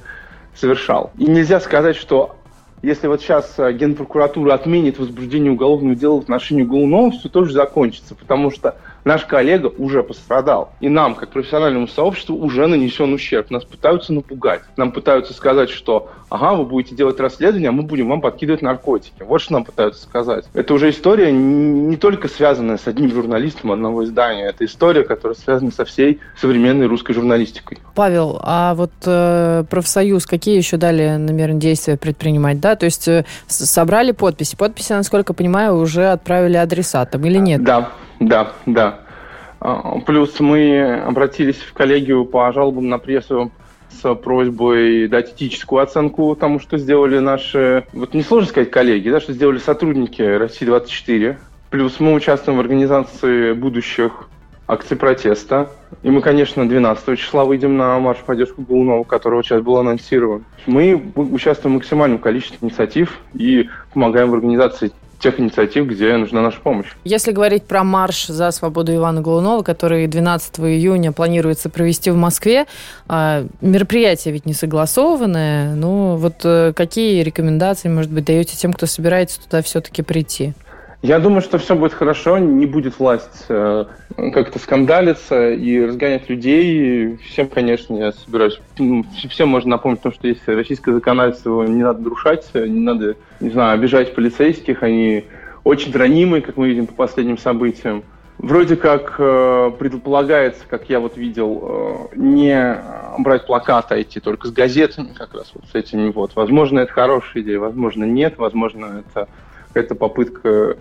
совершал. 0.55 1.11
И 1.17 1.25
нельзя 1.25 1.59
сказать, 1.59 1.95
что 1.95 2.35
если 2.81 3.07
вот 3.07 3.21
сейчас 3.21 3.55
э, 3.57 3.73
Генпрокуратура 3.73 4.53
отменит 4.53 4.99
возбуждение 4.99 5.51
уголовного 5.51 5.95
дела 5.95 6.17
в 6.19 6.23
отношении 6.23 6.63
Голунова, 6.63 7.11
все 7.11 7.29
тоже 7.29 7.53
закончится, 7.53 8.15
потому 8.15 8.51
что 8.51 8.75
наш 9.05 9.23
коллега 9.25 9.67
уже 9.67 10.03
пострадал. 10.03 10.73
И 10.81 10.89
нам, 10.89 11.15
как 11.15 11.29
профессиональному 11.29 11.87
сообществу, 11.87 12.35
уже 12.35 12.67
нанесен 12.67 13.13
ущерб. 13.13 13.51
Нас 13.51 13.63
пытаются 13.63 14.11
напугать. 14.11 14.61
Нам 14.75 14.91
пытаются 14.91 15.33
сказать, 15.33 15.69
что 15.69 16.09
ага, 16.29 16.55
вы 16.55 16.65
будете 16.65 16.95
делать 16.95 17.19
расследование, 17.19 17.69
а 17.69 17.71
мы 17.71 17.83
будем 17.83 18.09
вам 18.09 18.19
подкидывать 18.19 18.61
наркотики. 18.61 19.21
Вот 19.23 19.41
что 19.41 19.53
нам 19.53 19.63
пытаются 19.63 20.01
сказать. 20.01 20.45
Это 20.53 20.73
уже 20.73 20.89
история 20.89 21.31
не 21.31 21.95
только 21.97 22.27
связанная 22.27 22.77
с 22.77 22.87
одним 22.87 23.11
журналистом 23.11 23.71
одного 23.71 24.03
издания. 24.03 24.47
Это 24.47 24.65
история, 24.65 25.03
которая 25.03 25.35
связана 25.35 25.71
со 25.71 25.85
всей 25.85 26.19
современной 26.39 26.87
русской 26.87 27.13
журналистикой. 27.13 27.77
Павел, 27.93 28.39
а 28.41 28.73
вот 28.73 28.91
э, 29.05 29.63
профсоюз 29.69 30.25
какие 30.25 30.57
еще 30.57 30.77
дали 30.77 31.15
намерен 31.17 31.59
действия 31.59 31.95
предпринимать? 31.95 32.59
Да? 32.59 32.75
То 32.75 32.85
есть 32.85 33.07
э, 33.07 33.25
собрали 33.47 34.11
подписи. 34.11 34.55
Подписи, 34.55 34.93
насколько 34.93 35.33
понимаю, 35.33 35.75
уже 35.75 36.07
отправили 36.07 36.57
адресатам 36.57 37.23
или 37.25 37.37
нет? 37.37 37.63
Да, 37.63 37.91
да, 38.19 38.53
да. 38.65 38.99
А, 39.59 39.99
плюс 40.05 40.39
мы 40.39 41.01
обратились 41.01 41.57
в 41.57 41.73
коллегию 41.73 42.25
по 42.25 42.51
жалобам 42.51 42.89
на 42.89 42.99
прессу 42.99 43.51
с 43.89 44.15
просьбой 44.15 45.07
дать 45.07 45.33
этическую 45.33 45.81
оценку 45.81 46.35
тому, 46.35 46.59
что 46.59 46.77
сделали 46.77 47.19
наши, 47.19 47.85
вот 47.93 48.13
не 48.13 48.23
сложно 48.23 48.49
сказать 48.49 48.71
коллеги, 48.71 49.09
да, 49.09 49.19
что 49.19 49.33
сделали 49.33 49.57
сотрудники 49.57 50.21
России-24. 50.21 51.37
Плюс 51.69 51.99
мы 51.99 52.13
участвуем 52.13 52.57
в 52.57 52.61
организации 52.61 53.53
будущих 53.53 54.27
акций 54.67 54.97
протеста. 54.97 55.69
И 56.03 56.09
мы, 56.09 56.21
конечно, 56.21 56.67
12 56.67 57.19
числа 57.19 57.45
выйдем 57.45 57.77
на 57.77 57.99
марш 57.99 58.19
поддержку 58.19 58.61
Голунова, 58.61 59.03
который 59.03 59.43
сейчас 59.43 59.61
был 59.61 59.77
анонсирован. 59.77 60.45
Мы 60.65 61.01
участвуем 61.15 61.75
в 61.75 61.79
максимальном 61.79 62.19
количестве 62.19 62.57
инициатив 62.61 63.19
и 63.33 63.69
помогаем 63.93 64.31
в 64.31 64.33
организации 64.33 64.91
тех 65.25 65.39
инициатив, 65.39 65.87
где 65.87 66.15
нужна 66.17 66.43
наша 66.43 66.61
помощь. 66.61 66.85
Если 67.03 67.31
говорить 67.31 67.63
про 67.63 67.83
марш 67.83 68.27
за 68.27 68.51
свободу 68.51 68.93
Ивана 68.93 69.21
Голунова, 69.21 69.63
который 69.63 70.05
12 70.05 70.59
июня 70.59 71.11
планируется 71.11 71.67
провести 71.69 72.11
в 72.11 72.15
Москве, 72.15 72.67
а, 73.07 73.43
мероприятие 73.59 74.35
ведь 74.35 74.45
не 74.45 74.53
согласованное, 74.53 75.73
ну 75.73 76.15
вот 76.15 76.41
э, 76.43 76.73
какие 76.75 77.23
рекомендации, 77.23 77.89
может 77.89 78.11
быть, 78.11 78.25
даете 78.25 78.55
тем, 78.55 78.71
кто 78.71 78.85
собирается 78.85 79.41
туда 79.41 79.63
все-таки 79.63 80.03
прийти? 80.03 80.53
Я 81.05 81.19
думаю, 81.19 81.41
что 81.41 81.59
все 81.59 81.75
будет 81.75 81.93
хорошо, 81.93 82.39
не 82.39 82.65
будет 82.65 82.97
власть 82.97 83.45
э, 83.47 83.85
как-то 84.17 84.57
скандалиться 84.57 85.51
и 85.51 85.85
разгонять 85.85 86.27
людей. 86.31 87.17
Всем, 87.17 87.47
конечно, 87.47 87.95
я 87.95 88.11
собираюсь, 88.11 88.59
ну, 88.79 89.05
всем 89.29 89.49
можно 89.49 89.69
напомнить, 89.69 89.99
потому 89.99 90.15
что 90.15 90.27
есть 90.27 90.41
российское 90.47 90.93
законодательство, 90.93 91.61
не 91.61 91.83
надо 91.83 92.01
нарушать, 92.01 92.49
не 92.55 92.79
надо, 92.79 93.17
не 93.39 93.51
знаю, 93.51 93.75
обижать 93.75 94.15
полицейских, 94.15 94.81
они 94.81 95.25
очень 95.63 95.93
ранимые, 95.93 96.41
как 96.41 96.57
мы 96.57 96.69
видим 96.69 96.87
по 96.87 96.95
последним 96.95 97.37
событиям. 97.37 98.01
Вроде 98.39 98.75
как 98.75 99.13
э, 99.19 99.71
предполагается, 99.77 100.63
как 100.67 100.89
я 100.89 100.99
вот 100.99 101.17
видел, 101.17 102.09
э, 102.13 102.15
не 102.15 102.81
брать 103.19 103.45
плакаты, 103.45 103.93
а 103.93 104.01
идти 104.01 104.19
только 104.19 104.47
с 104.47 104.51
газетами, 104.51 105.09
как 105.15 105.35
раз 105.35 105.51
вот 105.53 105.65
с 105.71 105.75
этими 105.75 106.09
вот. 106.09 106.35
Возможно, 106.35 106.79
это 106.79 106.91
хорошая 106.91 107.43
идея, 107.43 107.59
возможно, 107.59 108.05
нет, 108.05 108.39
возможно, 108.39 109.03
это 109.07 109.27
какая-то 109.67 109.93
попытка 109.93 110.77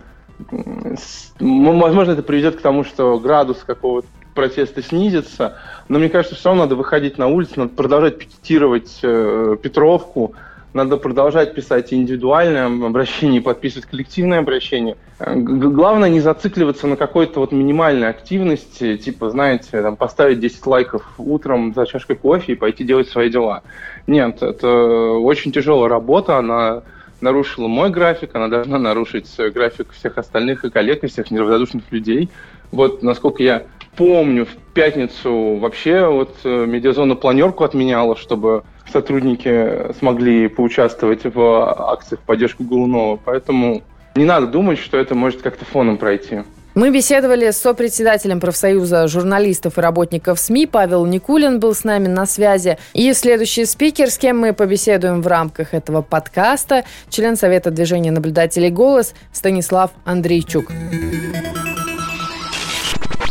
Возможно, 1.39 2.13
это 2.13 2.23
приведет 2.23 2.57
к 2.57 2.61
тому, 2.61 2.85
что 2.85 3.19
градус 3.19 3.59
какого-то 3.65 4.09
протеста 4.35 4.83
снизится, 4.83 5.59
но 5.89 5.99
мне 5.99 6.09
кажется, 6.09 6.37
все 6.37 6.49
равно 6.49 6.65
надо 6.65 6.77
выходить 6.77 7.19
на 7.19 7.29
улицу, 7.29 7.53
надо 7.57 7.75
продолжать 7.75 8.19
пикетировать 8.19 8.99
э, 9.03 9.57
Петровку, 9.63 10.35
надо 10.75 10.97
продолжать 10.97 11.55
писать 11.55 11.93
индивидуальное 11.93 12.67
обращение, 12.67 13.41
подписывать 13.41 13.87
коллективное 13.87 14.41
обращение. 14.41 14.97
Главное 15.21 16.11
не 16.11 16.19
зацикливаться 16.19 16.89
на 16.89 16.97
какой-то 16.97 17.39
вот 17.39 17.53
минимальной 17.53 18.09
активности, 18.09 18.97
типа, 18.97 19.31
знаете, 19.31 19.81
там, 19.81 19.95
поставить 19.95 20.41
10 20.41 20.67
лайков 20.67 21.05
утром 21.17 21.73
за 21.75 21.87
чашкой 21.87 22.17
кофе 22.17 22.53
и 22.53 22.57
пойти 22.57 22.83
делать 22.83 23.09
свои 23.09 23.31
дела. 23.31 23.63
Нет, 24.09 24.43
это 24.43 24.69
очень 24.69 25.53
тяжелая 25.53 25.89
работа, 25.89 26.39
она 26.39 26.83
нарушила 27.25 27.67
мой 27.67 27.91
график, 27.91 28.35
она 28.35 28.49
должна 28.49 28.79
нарушить 28.79 29.29
график 29.53 29.91
всех 29.93 30.19
остальных 30.19 30.65
и 30.65 30.71
коллег, 30.71 31.03
и 31.03 31.09
всех 31.09 31.31
неравнодушных 31.31 31.91
людей. 31.91 32.29
Вот, 32.71 33.03
насколько 33.03 33.43
я 33.43 33.65
помню, 33.97 34.47
в 34.47 34.73
пятницу 34.75 35.57
вообще 35.57 36.07
вот 36.07 36.37
э, 36.45 36.67
медиазона 36.67 37.15
планерку 37.17 37.65
отменяла, 37.65 38.17
чтобы 38.17 38.65
сотрудники 38.93 39.93
смогли 39.99 40.49
поучаствовать 40.49 41.25
в 41.25 41.93
акциях 41.93 42.21
в 42.21 42.25
поддержку 42.25 42.65
Голунова. 42.65 43.19
Поэтому 43.25 43.83
не 44.15 44.25
надо 44.25 44.47
думать, 44.47 44.79
что 44.79 44.99
это 44.99 45.15
может 45.15 45.43
как-то 45.43 45.65
фоном 45.65 45.97
пройти. 45.97 46.43
Мы 46.75 46.91
беседовали 46.91 47.53
с 47.53 47.59
сопредседателем 47.59 48.41
профсоюза 48.41 49.07
журналистов 49.07 49.79
и 49.79 49.81
работников 49.81 50.41
СМИ. 50.41 50.67
Павел 50.67 51.07
Никулин 51.07 51.61
был 51.61 51.73
с 51.73 51.85
нами 51.85 52.09
на 52.09 52.27
связи. 52.27 52.79
И 52.95 53.13
следующий 53.13 53.65
спикер, 53.65 54.11
с 54.11 54.19
кем 54.19 54.41
мы 54.41 54.53
побеседуем 54.53 55.23
в 55.23 55.27
рамках 55.29 55.73
этого 55.73 56.03
подкаста, 56.03 56.85
член 57.11 57.37
Совета 57.37 57.71
движения 57.71 58.11
наблюдателей 58.11 58.71
«Голос» 58.71 59.15
Станислав 59.33 59.93
Андрейчук. 60.05 60.73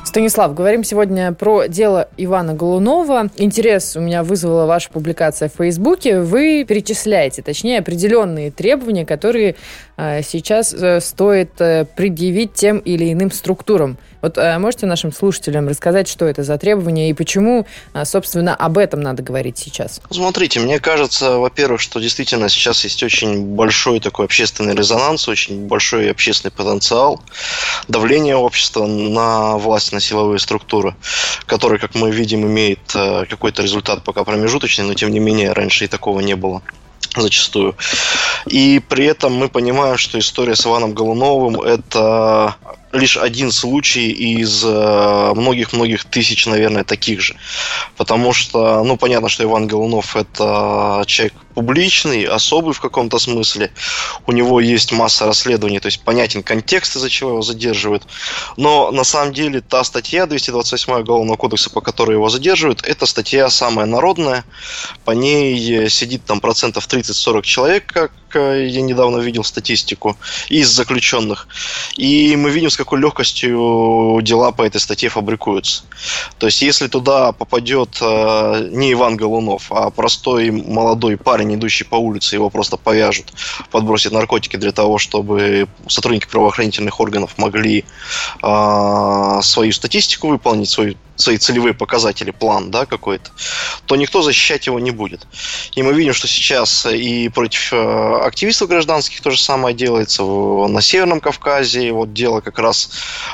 Станислав, 0.05 0.53
говорим 0.53 0.83
сегодня 0.83 1.33
про 1.33 1.65
дело 1.65 2.07
Ивана 2.17 2.53
Голунова. 2.53 3.29
Интерес 3.35 3.97
у 3.97 4.00
меня 4.00 4.21
вызвала 4.21 4.67
ваша 4.67 4.91
публикация 4.91 5.50
в 5.50 5.53
Фейсбуке. 5.57 6.19
Вы 6.19 6.65
перечисляете, 6.69 7.41
точнее, 7.41 7.79
определенные 7.79 8.51
требования, 8.51 9.07
которые 9.07 9.55
сейчас 9.97 10.73
э, 10.73 11.00
стоит 11.01 11.59
э, 11.59 11.85
предъявить 11.85 12.53
тем 12.53 12.79
или 12.79 13.12
иным 13.12 13.31
структурам. 13.31 13.97
Вот 14.21 14.38
можете 14.38 14.85
нашим 14.85 15.12
слушателям 15.12 15.67
рассказать, 15.67 16.07
что 16.07 16.25
это 16.25 16.43
за 16.43 16.57
требования 16.57 17.09
и 17.09 17.13
почему, 17.13 17.67
собственно, 18.05 18.55
об 18.55 18.77
этом 18.77 19.01
надо 19.01 19.21
говорить 19.21 19.57
сейчас? 19.57 20.00
Смотрите, 20.09 20.62
мне 20.62 20.79
кажется, 20.79 21.39
во-первых, 21.39 21.81
что 21.81 22.00
действительно 22.00 22.47
сейчас 22.47 22.85
есть 22.85 23.03
очень 23.03 23.43
большой 23.43 24.00
такой 24.00 24.23
общественный 24.23 24.75
резонанс, 24.75 25.27
очень 25.27 25.67
большой 25.67 26.09
общественный 26.09 26.51
потенциал, 26.51 27.21
давление 27.89 28.38
общества 28.38 28.85
на 28.88 29.57
власть, 29.57 29.91
на 29.91 30.00
силовые 30.00 30.39
структуры, 30.39 30.95
который, 31.45 31.79
как 31.79 31.95
мы 31.95 32.12
видим, 32.12 32.45
имеет 32.45 32.95
э, 32.95 33.25
какой-то 33.29 33.62
результат 33.62 34.03
пока 34.03 34.23
промежуточный, 34.23 34.85
но 34.85 34.93
тем 34.93 35.12
не 35.12 35.19
менее 35.19 35.51
раньше 35.51 35.85
и 35.85 35.88
такого 35.88 36.21
не 36.21 36.35
было 36.35 36.62
зачастую. 37.15 37.75
И 38.45 38.81
при 38.89 39.05
этом 39.05 39.33
мы 39.33 39.50
понимаем, 39.50 39.98
что 39.98 40.19
история 40.19 40.55
с 40.55 40.65
Иваном 40.65 40.93
Голуновым– 40.93 41.62
это 41.62 42.55
лишь 42.91 43.17
один 43.17 43.51
случай 43.51 44.12
из 44.12 44.63
э, 44.63 45.33
многих-многих 45.36 46.05
тысяч, 46.05 46.45
наверное, 46.45 46.83
таких 46.83 47.22
же. 47.22 47.36
Потому 47.98 48.33
что, 48.33 48.83
ну, 48.83 48.98
понятно, 48.98 49.29
что 49.29 49.43
Иван 49.43 49.67
Голунов– 49.67 50.15
это 50.15 51.03
человек 51.07 51.33
публичный, 51.53 52.24
особый 52.24 52.74
в 52.74 52.79
каком-то 52.79 53.19
смысле. 53.19 53.72
У 54.27 54.31
него 54.31 54.60
есть 54.60 54.91
масса 54.91 55.25
расследований, 55.25 55.79
то 55.79 55.88
есть 55.88 56.01
понятен 56.01 56.43
контекст, 56.43 56.95
из-за 56.95 57.10
чего 57.10 57.31
его 57.31 57.41
задерживают. 57.41 58.03
Но 58.57 58.91
на 58.91 59.03
самом 59.03 59.33
деле 59.33 59.62
та 59.62 59.83
статья 59.83 60.25
228 60.25 60.93
Уголовного 60.93 61.38
кодекса, 61.38 61.69
по 61.69 61.81
которой 61.81 62.13
его 62.13 62.29
задерживают, 62.29 62.83
это 62.83 63.05
статья 63.05 63.50
самая 63.50 63.86
народная. 63.86 64.43
По 65.05 65.12
ней 65.12 65.89
сидит 65.89 66.25
там 66.25 66.39
процентов 66.39 66.88
30-40 66.88 67.41
человек, 67.43 67.86
как 67.86 68.12
я 68.36 68.81
недавно 68.81 69.17
видел 69.17 69.43
статистику, 69.43 70.17
из 70.50 70.69
заключенных. 70.69 71.48
И 71.95 72.36
мы 72.36 72.50
видим, 72.50 72.69
с 72.69 72.77
какой 72.77 73.00
легкостью 73.00 74.19
дела 74.22 74.51
по 74.51 74.63
этой 74.63 74.79
статье 74.81 75.10
фабрикуются. 75.10 75.83
То 76.38 76.48
есть, 76.48 76.62
если 76.62 76.88
туда 76.88 77.31
попадет 77.31 77.98
э, 78.01 78.69
не 78.72 78.93
Иван 78.93 79.17
Голунов, 79.17 79.72
а 79.72 79.89
простой 79.89 80.51
молодой 80.51 81.17
парень, 81.17 81.42
парень, 81.43 81.55
идущий 81.55 81.83
по 81.83 81.95
улице, 81.95 82.35
его 82.35 82.50
просто 82.50 82.77
повяжут, 82.77 83.33
подбросят 83.71 84.13
наркотики 84.13 84.57
для 84.57 84.71
того, 84.71 84.97
чтобы 84.97 85.67
сотрудники 85.88 86.27
правоохранительных 86.27 87.00
органов 87.00 87.38
могли 87.38 87.83
э, 88.41 89.39
свою 89.41 89.71
статистику 89.73 90.29
выполнить, 90.29 90.69
свою 90.69 90.95
свои 91.15 91.38
целевые 91.38 91.74
показатели, 91.74 92.32
план 92.32 92.72
да, 92.72 92.86
какой-то, 92.86 93.32
то 93.86 93.96
никто 93.96 94.22
защищать 94.22 94.67
его 94.67 94.79
не 94.79 94.91
будет. 94.91 95.27
И 95.75 95.84
мы 95.84 95.93
видим, 95.93 96.13
что 96.13 96.27
сейчас 96.27 96.86
и 96.86 97.29
против 97.29 97.74
э, 97.74 98.20
активистов 98.24 98.70
гражданских 98.70 99.22
то 99.22 99.32
же 99.32 99.39
самое 99.39 99.75
делается 99.75 100.24
на 100.24 100.82
Северном 100.82 101.20
Кавказе. 101.20 101.91
Вот 101.91 102.13
дело 102.13 102.41
как 102.41 102.60
раз 102.60 102.89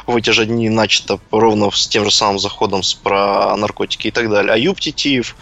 в 0.05 0.15
эти 0.15 0.31
же 0.31 0.45
дни 0.45 0.69
начато 0.69 1.19
ровно 1.31 1.71
с 1.71 1.87
тем 1.87 2.05
же 2.05 2.11
самым 2.11 2.39
заходом 2.39 2.81
про 3.03 3.55
наркотики 3.55 4.07
и 4.07 4.11
так 4.11 4.29
далее. 4.29 4.53
Аюб 4.53 4.79
Титиев, 4.79 5.35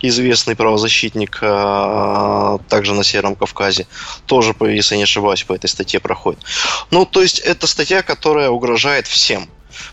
известный 0.00 0.56
правозащитник, 0.56 1.38
э, 1.42 2.58
также 2.68 2.94
на 2.94 3.04
Северном 3.04 3.36
Кавказе, 3.36 3.86
тоже, 4.26 4.54
если 4.60 4.96
не 4.96 5.04
ошибаюсь, 5.04 5.42
по 5.42 5.52
этой 5.52 5.68
статье 5.68 6.00
проходит. 6.00 6.40
Ну, 6.90 7.04
то 7.04 7.22
есть, 7.22 7.38
это 7.38 7.66
статья, 7.66 8.02
которая 8.02 8.50
угрожает 8.50 9.06
всем 9.06 9.48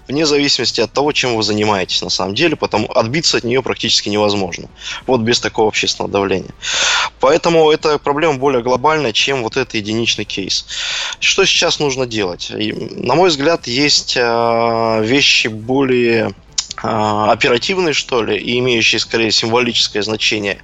вне 0.08 0.26
зависимости 0.26 0.82
от 0.82 0.92
того, 0.92 1.12
чем 1.12 1.36
вы 1.36 1.44
занимаетесь 1.44 2.02
на 2.02 2.10
самом 2.10 2.36
деле, 2.36 2.56
потому 2.56 2.92
отбиться 2.92 3.38
от 3.38 3.44
нее 3.44 3.62
практически 3.62 4.10
невозможно. 4.10 4.70
Вот 5.08 5.22
без 5.22 5.40
такого 5.40 5.68
общественного 5.68 6.12
давления. 6.12 6.54
Поэтому 7.20 7.72
эта 7.72 7.98
проблема 8.00 8.36
более 8.36 8.62
глобальная, 8.62 9.14
чем 9.14 9.44
вот 9.44 9.58
этот 9.58 9.76
единичный 9.76 10.26
кейс. 10.26 10.66
Что 11.20 11.46
сейчас 11.46 11.80
нужно 11.80 12.06
делать? 12.06 12.52
на 12.52 13.16
мой 13.16 13.30
взгляд, 13.30 13.68
есть 13.68 14.18
а, 14.20 15.02
вещи 15.02 15.48
более 15.48 16.34
оперативный, 16.84 17.94
что 17.94 18.24
ли, 18.24 18.38
и 18.38 18.60
имеющий 18.60 19.00
скорее 19.00 19.32
символическое 19.32 20.02
значение, 20.02 20.62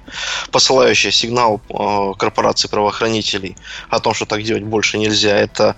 посылающий 0.50 1.12
сигнал 1.12 1.60
а, 1.68 2.14
корпорации 2.14 2.68
правоохранителей 2.68 3.56
о 3.90 4.00
том, 4.00 4.14
что 4.14 4.26
так 4.26 4.42
делать 4.42 4.64
больше 4.64 4.98
нельзя, 4.98 5.36
это 5.36 5.76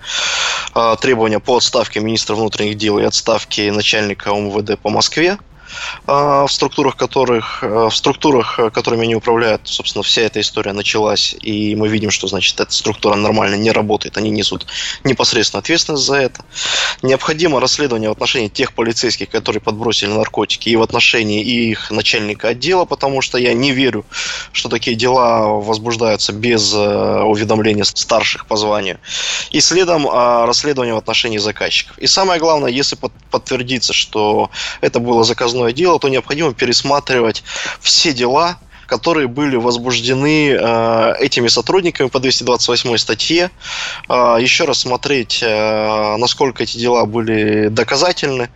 а, 0.73 0.95
требования 0.95 1.39
по 1.39 1.57
отставке 1.57 1.99
министра 1.99 2.35
внутренних 2.35 2.77
дел 2.77 2.99
и 2.99 3.03
отставке 3.03 3.71
начальника 3.71 4.31
МВД 4.31 4.79
по 4.79 4.89
Москве. 4.89 5.37
А, 6.05 6.45
в 6.47 6.51
структурах 6.51 6.95
которых, 6.95 7.63
э, 7.63 7.87
в 7.89 7.95
структурах, 7.95 8.59
э, 8.59 8.69
которыми 8.69 9.03
они 9.03 9.15
управляют, 9.15 9.61
собственно, 9.65 10.03
вся 10.03 10.23
эта 10.23 10.39
история 10.41 10.73
началась, 10.73 11.35
и 11.41 11.75
мы 11.75 11.87
видим, 11.87 12.11
что, 12.11 12.27
значит, 12.27 12.59
эта 12.59 12.71
структура 12.71 13.15
нормально 13.15 13.55
не 13.55 13.71
работает, 13.71 14.17
они 14.17 14.29
несут 14.29 14.65
непосредственно 15.03 15.59
ответственность 15.59 16.05
за 16.05 16.15
это. 16.15 16.43
Необходимо 17.01 17.59
расследование 17.59 18.09
в 18.09 18.13
отношении 18.13 18.47
тех 18.47 18.73
полицейских, 18.73 19.29
которые 19.29 19.61
подбросили 19.61 20.09
наркотики, 20.09 20.69
и 20.69 20.75
в 20.75 20.81
отношении 20.81 21.43
их 21.43 21.91
начальника 21.91 22.49
отдела, 22.49 22.85
потому 22.85 23.21
что 23.21 23.37
я 23.37 23.53
не 23.53 23.71
верю, 23.71 24.05
что 24.51 24.69
такие 24.69 24.95
дела 24.95 25.47
возбуждаются 25.47 26.33
без 26.33 26.73
уведомления 26.73 27.83
старших 27.83 28.45
по 28.45 28.57
званию. 28.57 28.99
И 29.51 29.61
следом 29.61 30.07
а, 30.07 30.45
расследование 30.45 30.93
в 30.93 30.97
отношении 30.97 31.37
заказчиков. 31.37 31.97
И 31.97 32.07
самое 32.07 32.39
главное, 32.39 32.69
если 32.69 32.97
подтвердится, 33.31 33.93
что 33.93 34.49
это 34.81 34.99
было 34.99 35.23
заказное 35.23 35.58
уголовное 35.59 35.73
дело, 35.73 35.99
то 35.99 36.09
необходимо 36.09 36.53
пересматривать 36.53 37.43
все 37.81 38.13
дела, 38.13 38.57
которые 38.89 39.27
были 39.27 39.55
возбуждены 39.55 40.51
э, 40.51 41.13
этими 41.19 41.47
сотрудниками 41.47 42.09
по 42.09 42.19
228 42.19 42.97
статье. 42.97 43.51
Э, 44.09 44.37
еще 44.39 44.65
раз 44.65 44.79
смотреть, 44.79 45.39
э, 45.41 46.17
насколько 46.17 46.63
эти 46.63 46.77
дела 46.77 47.05
были 47.05 47.69
доказательны, 47.69 48.49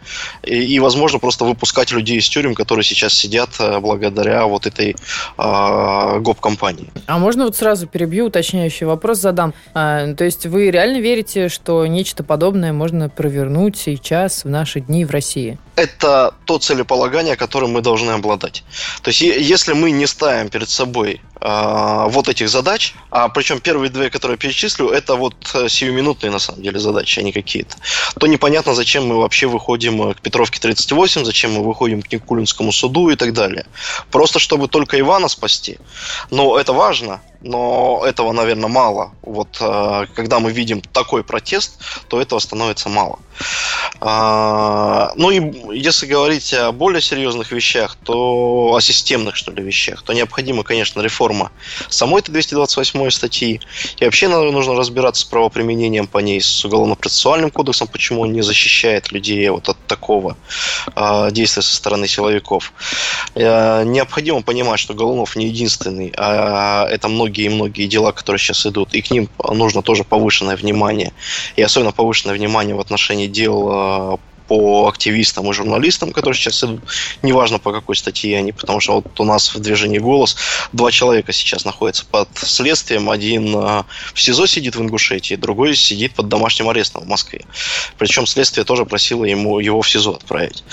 и, 0.43 0.55
и, 0.55 0.79
возможно, 0.79 1.19
просто 1.19 1.45
выпускать 1.45 1.91
людей 1.91 2.17
из 2.17 2.27
тюрем, 2.27 2.55
которые 2.55 2.83
сейчас 2.83 3.13
сидят 3.13 3.49
э, 3.59 3.79
благодаря 3.79 4.45
вот 4.45 4.65
этой 4.65 4.95
э, 5.37 6.19
гоп-компании. 6.19 6.89
А 7.07 7.19
можно 7.19 7.45
вот 7.45 7.55
сразу 7.55 7.87
перебью, 7.87 8.25
уточняющий 8.25 8.85
вопрос 8.85 9.19
задам. 9.19 9.53
А, 9.73 10.13
то 10.13 10.23
есть 10.23 10.45
вы 10.45 10.71
реально 10.71 10.99
верите, 10.99 11.49
что 11.49 11.85
нечто 11.85 12.23
подобное 12.23 12.73
можно 12.73 13.09
провернуть 13.09 13.77
сейчас, 13.77 14.43
в 14.43 14.49
наши 14.49 14.79
дни 14.79 15.05
в 15.05 15.11
России? 15.11 15.57
это 15.75 16.33
то 16.45 16.59
целеполагание, 16.59 17.35
которым 17.35 17.71
мы 17.71 17.81
должны 17.81 18.11
обладать. 18.11 18.63
То 19.01 19.09
есть, 19.09 19.21
если 19.21 19.73
мы 19.73 19.91
не 19.91 20.05
ставим 20.23 20.49
перед 20.49 20.69
собой 20.69 21.21
э, 21.41 22.05
вот 22.07 22.29
этих 22.29 22.47
задач, 22.47 22.93
а 23.11 23.27
причем 23.27 23.59
первые 23.59 23.89
две, 23.89 24.09
которые 24.09 24.35
я 24.35 24.37
перечислю, 24.37 24.87
это 24.87 25.15
вот 25.15 25.35
э, 25.53 25.67
сиюминутные 25.67 26.31
на 26.31 26.39
самом 26.39 26.63
деле 26.63 26.79
задачи, 26.79 27.19
а 27.19 27.23
не 27.23 27.33
какие-то, 27.33 27.75
то 28.17 28.27
непонятно, 28.27 28.73
зачем 28.73 29.05
мы 29.05 29.17
вообще 29.17 29.47
выходим 29.47 30.13
к 30.13 30.21
Петровке 30.21 30.59
38, 30.61 31.25
зачем 31.25 31.51
мы 31.51 31.63
выходим 31.63 32.01
к 32.01 32.13
Никулинскому 32.13 32.71
суду 32.71 33.09
и 33.09 33.15
так 33.15 33.33
далее. 33.33 33.65
Просто 34.11 34.39
чтобы 34.39 34.67
только 34.67 34.97
Ивана 34.97 35.27
спасти. 35.27 35.77
Но 36.31 36.57
это 36.57 36.71
важно, 36.71 37.19
но 37.43 38.03
этого, 38.05 38.31
наверное, 38.31 38.69
мало. 38.69 39.11
Вот 39.21 39.57
э, 39.59 40.05
когда 40.15 40.39
мы 40.39 40.51
видим 40.51 40.81
такой 40.81 41.23
протест, 41.23 41.77
то 42.07 42.21
этого 42.21 42.39
становится 42.39 42.89
мало. 42.89 43.19
А, 43.99 45.11
ну 45.15 45.31
и 45.31 45.77
если 45.77 46.05
говорить 46.05 46.53
о 46.53 46.71
более 46.71 47.01
серьезных 47.01 47.51
вещах, 47.51 47.97
то 48.03 48.73
о 48.73 48.79
системных, 48.79 49.35
что 49.35 49.51
ли, 49.51 49.63
вещах, 49.63 50.03
то 50.03 50.13
необходима, 50.13 50.63
конечно, 50.63 51.01
реформа 51.01 51.51
самой 51.89 52.21
этой 52.21 52.31
228 52.31 53.09
статьи. 53.11 53.61
И 53.99 54.05
вообще 54.05 54.27
нужно 54.27 54.75
разбираться 54.75 55.21
с 55.21 55.25
правоприменением 55.25 56.07
по 56.07 56.19
ней, 56.19 56.41
с 56.41 56.65
уголовно-процессуальным 56.65 57.51
кодексом, 57.51 57.87
почему 57.87 58.21
он 58.21 58.33
не 58.33 58.41
защищает 58.41 59.11
людей 59.11 59.47
вот 59.49 59.69
от 59.69 59.77
такого 59.87 60.37
э, 60.95 61.29
действия 61.31 61.61
со 61.61 61.75
стороны 61.75 62.07
силовиков. 62.07 62.73
Э, 63.35 63.83
необходимо 63.83 64.41
понимать, 64.41 64.79
что 64.79 64.93
Голунов 64.93 65.35
не 65.35 65.47
единственный, 65.47 66.13
а 66.17 66.87
это 66.89 67.07
многие 67.07 67.32
и 67.41 67.49
многие 67.49 67.87
дела, 67.87 68.11
которые 68.11 68.39
сейчас 68.39 68.65
идут, 68.65 68.93
и 68.93 69.01
к 69.01 69.11
ним 69.11 69.29
нужно 69.51 69.81
тоже 69.81 70.03
повышенное 70.03 70.55
внимание. 70.55 71.11
И 71.55 71.61
особенно 71.61 71.91
повышенное 71.91 72.35
внимание 72.35 72.75
в 72.75 72.79
отношении 72.79 73.27
дел 73.27 73.69
э, 73.71 74.17
по 74.47 74.87
активистам 74.87 75.49
и 75.49 75.53
журналистам, 75.53 76.11
которые 76.11 76.37
сейчас 76.37 76.63
идут, 76.63 76.81
неважно 77.21 77.59
по 77.59 77.71
какой 77.71 77.95
статье 77.95 78.37
они, 78.37 78.51
потому 78.51 78.79
что 78.79 78.95
вот 78.95 79.19
у 79.19 79.23
нас 79.23 79.53
в 79.53 79.59
движении 79.59 79.99
«Голос» 79.99 80.35
два 80.71 80.91
человека 80.91 81.31
сейчас 81.31 81.65
находятся 81.65 82.05
под 82.05 82.29
следствием. 82.35 83.09
Один 83.09 83.55
э, 83.55 83.83
в 84.13 84.21
СИЗО 84.21 84.47
сидит 84.47 84.75
в 84.75 84.81
Ингушетии, 84.81 85.35
другой 85.35 85.75
сидит 85.75 86.13
под 86.13 86.27
домашним 86.27 86.69
арестом 86.69 87.03
в 87.03 87.07
Москве. 87.07 87.45
Причем 87.97 88.25
следствие 88.27 88.65
тоже 88.65 88.85
просило 88.85 89.25
ему 89.25 89.59
его 89.59 89.81
в 89.81 89.89
СИЗО 89.89 90.15
отправить 90.15 90.63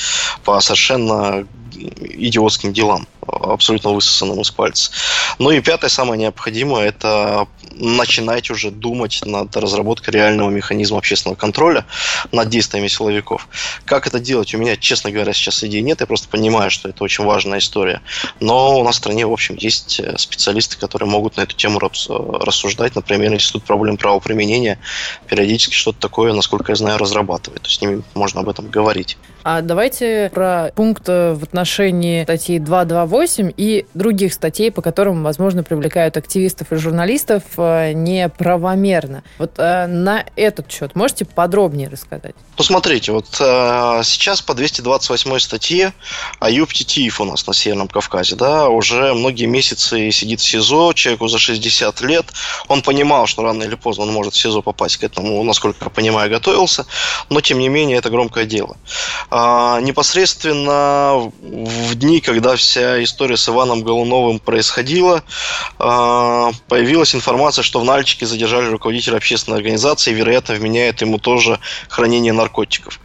по 0.44 0.60
совершенно 0.60 1.46
идиотским 1.72 2.72
делам, 2.72 3.06
абсолютно 3.30 3.90
высосанным 3.90 4.40
из 4.40 4.50
пальца. 4.50 4.90
Ну 5.38 5.50
и 5.50 5.60
пятое, 5.60 5.90
самое 5.90 6.20
необходимое, 6.20 6.88
это 6.88 7.46
начинать 7.72 8.50
уже 8.50 8.70
думать 8.70 9.20
над 9.24 9.56
разработкой 9.56 10.14
реального 10.14 10.50
механизма 10.50 10.98
общественного 10.98 11.36
контроля 11.36 11.86
над 12.32 12.48
действиями 12.48 12.88
силовиков. 12.88 13.48
Как 13.84 14.06
это 14.06 14.20
делать? 14.20 14.54
У 14.54 14.58
меня, 14.58 14.76
честно 14.76 15.10
говоря, 15.10 15.32
сейчас 15.32 15.64
идей 15.64 15.82
нет, 15.82 16.00
я 16.00 16.06
просто 16.06 16.28
понимаю, 16.28 16.70
что 16.70 16.88
это 16.88 17.02
очень 17.04 17.24
важная 17.24 17.58
история. 17.58 18.02
Но 18.40 18.78
у 18.78 18.84
нас 18.84 18.96
в 18.96 18.98
стране, 18.98 19.26
в 19.26 19.32
общем, 19.32 19.56
есть 19.56 20.00
э, 20.00 20.16
специалисты, 20.18 20.76
которые 20.76 21.08
могут 21.08 21.36
на 21.36 21.42
эту 21.42 21.54
тему 21.54 21.78
рассуждать. 21.78 22.94
Например, 22.94 23.32
Институт 23.32 23.64
проблем 23.64 23.96
правоприменения 23.96 24.78
периодически 25.26 25.74
что-то 25.74 26.00
такое, 26.00 26.32
насколько 26.32 26.72
я 26.72 26.76
знаю, 26.76 26.98
разрабатывает. 26.98 27.62
То 27.62 27.68
есть 27.68 27.78
с 27.78 27.82
ними 27.82 28.02
можно 28.14 28.40
об 28.40 28.48
этом 28.48 28.68
говорить. 28.68 29.16
А 29.42 29.62
давайте 29.62 30.30
про 30.34 30.70
пункт 30.74 31.08
в 31.08 31.40
отношении 31.42 32.24
статьи 32.24 32.58
228 32.58 33.52
и 33.56 33.86
других 33.94 34.34
статей, 34.34 34.70
по 34.70 34.82
которым, 34.82 35.22
возможно, 35.22 35.62
привлекают 35.62 36.16
активистов 36.16 36.72
и 36.72 36.76
журналистов 36.76 37.42
э, 37.56 37.92
неправомерно. 37.92 39.22
Вот 39.38 39.52
э, 39.58 39.86
на 39.86 40.24
этот 40.36 40.70
счет 40.70 40.94
можете 40.94 41.24
подробнее 41.24 41.88
рассказать? 41.88 42.34
Ну, 42.58 42.64
смотрите, 42.64 43.12
вот 43.12 43.26
э, 43.40 44.00
сейчас 44.04 44.42
по 44.42 44.54
228 44.54 45.38
статье 45.38 45.94
Аюб 46.38 46.72
Титиев 46.72 47.20
у 47.20 47.24
нас 47.24 47.46
на 47.46 47.54
Северном 47.54 47.88
Кавказе, 47.88 48.36
да, 48.36 48.68
уже 48.68 49.14
многие 49.14 49.46
месяцы 49.46 50.10
сидит 50.10 50.40
в 50.40 50.44
СИЗО, 50.44 50.92
человеку 50.92 51.28
за 51.28 51.38
60 51.38 52.00
лет. 52.02 52.26
Он 52.68 52.82
понимал, 52.82 53.26
что 53.26 53.42
рано 53.42 53.62
или 53.62 53.74
поздно 53.74 54.04
он 54.04 54.12
может 54.12 54.34
в 54.34 54.36
СИЗО 54.36 54.60
попасть 54.60 54.98
к 54.98 55.04
этому, 55.04 55.42
насколько 55.44 55.84
я 55.84 55.90
понимаю, 55.90 56.30
готовился, 56.30 56.84
но, 57.30 57.40
тем 57.40 57.58
не 57.58 57.68
менее, 57.68 57.96
это 57.96 58.10
громкое 58.10 58.44
дело. 58.44 58.76
А, 59.30 59.80
непосредственно 59.80 61.30
в 61.40 61.94
дни, 61.94 62.20
когда 62.20 62.56
вся 62.56 63.02
история 63.02 63.36
с 63.36 63.48
Иваном 63.48 63.82
Голуновым 63.82 64.40
происходила, 64.40 65.22
а, 65.78 66.50
появилась 66.68 67.14
информация, 67.14 67.62
что 67.62 67.78
в 67.78 67.84
Нальчике 67.84 68.26
задержали 68.26 68.66
руководителя 68.66 69.16
общественной 69.18 69.58
организации 69.58 70.10
и, 70.10 70.14
вероятно, 70.14 70.56
вменяет 70.56 71.00
ему 71.00 71.18
тоже 71.18 71.60
хранение 71.88 72.32
наркотиков. 72.32 72.98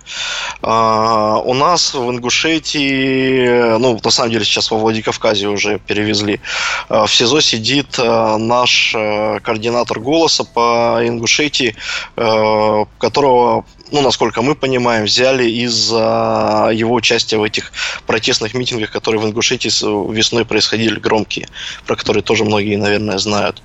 А, 0.63 1.37
у 1.45 1.53
нас 1.53 1.93
в 1.93 2.09
Ингушетии, 2.09 3.77
ну, 3.77 3.99
на 4.03 4.11
самом 4.11 4.31
деле 4.31 4.45
сейчас 4.45 4.71
во 4.71 4.77
Владикавказе 4.77 5.47
уже 5.47 5.77
перевезли, 5.77 6.41
в 6.89 7.07
СИЗО 7.07 7.41
сидит 7.41 7.97
наш 7.99 8.93
координатор 8.93 9.99
голоса 9.99 10.43
по 10.43 10.99
Ингушетии, 11.03 11.75
которого 12.15 13.65
ну, 13.91 14.01
насколько 14.01 14.41
мы 14.41 14.55
понимаем, 14.55 15.05
взяли 15.05 15.49
из-за 15.49 16.69
его 16.73 16.95
участия 16.95 17.37
в 17.37 17.43
этих 17.43 17.71
протестных 18.07 18.53
митингах, 18.53 18.91
которые 18.91 19.21
в 19.21 19.25
Ингушетии 19.25 19.69
весной 20.11 20.45
происходили, 20.45 20.99
громкие, 20.99 21.47
про 21.85 21.95
которые 21.95 22.23
тоже 22.23 22.45
многие, 22.45 22.77
наверное, 22.77 23.17
знают. 23.17 23.61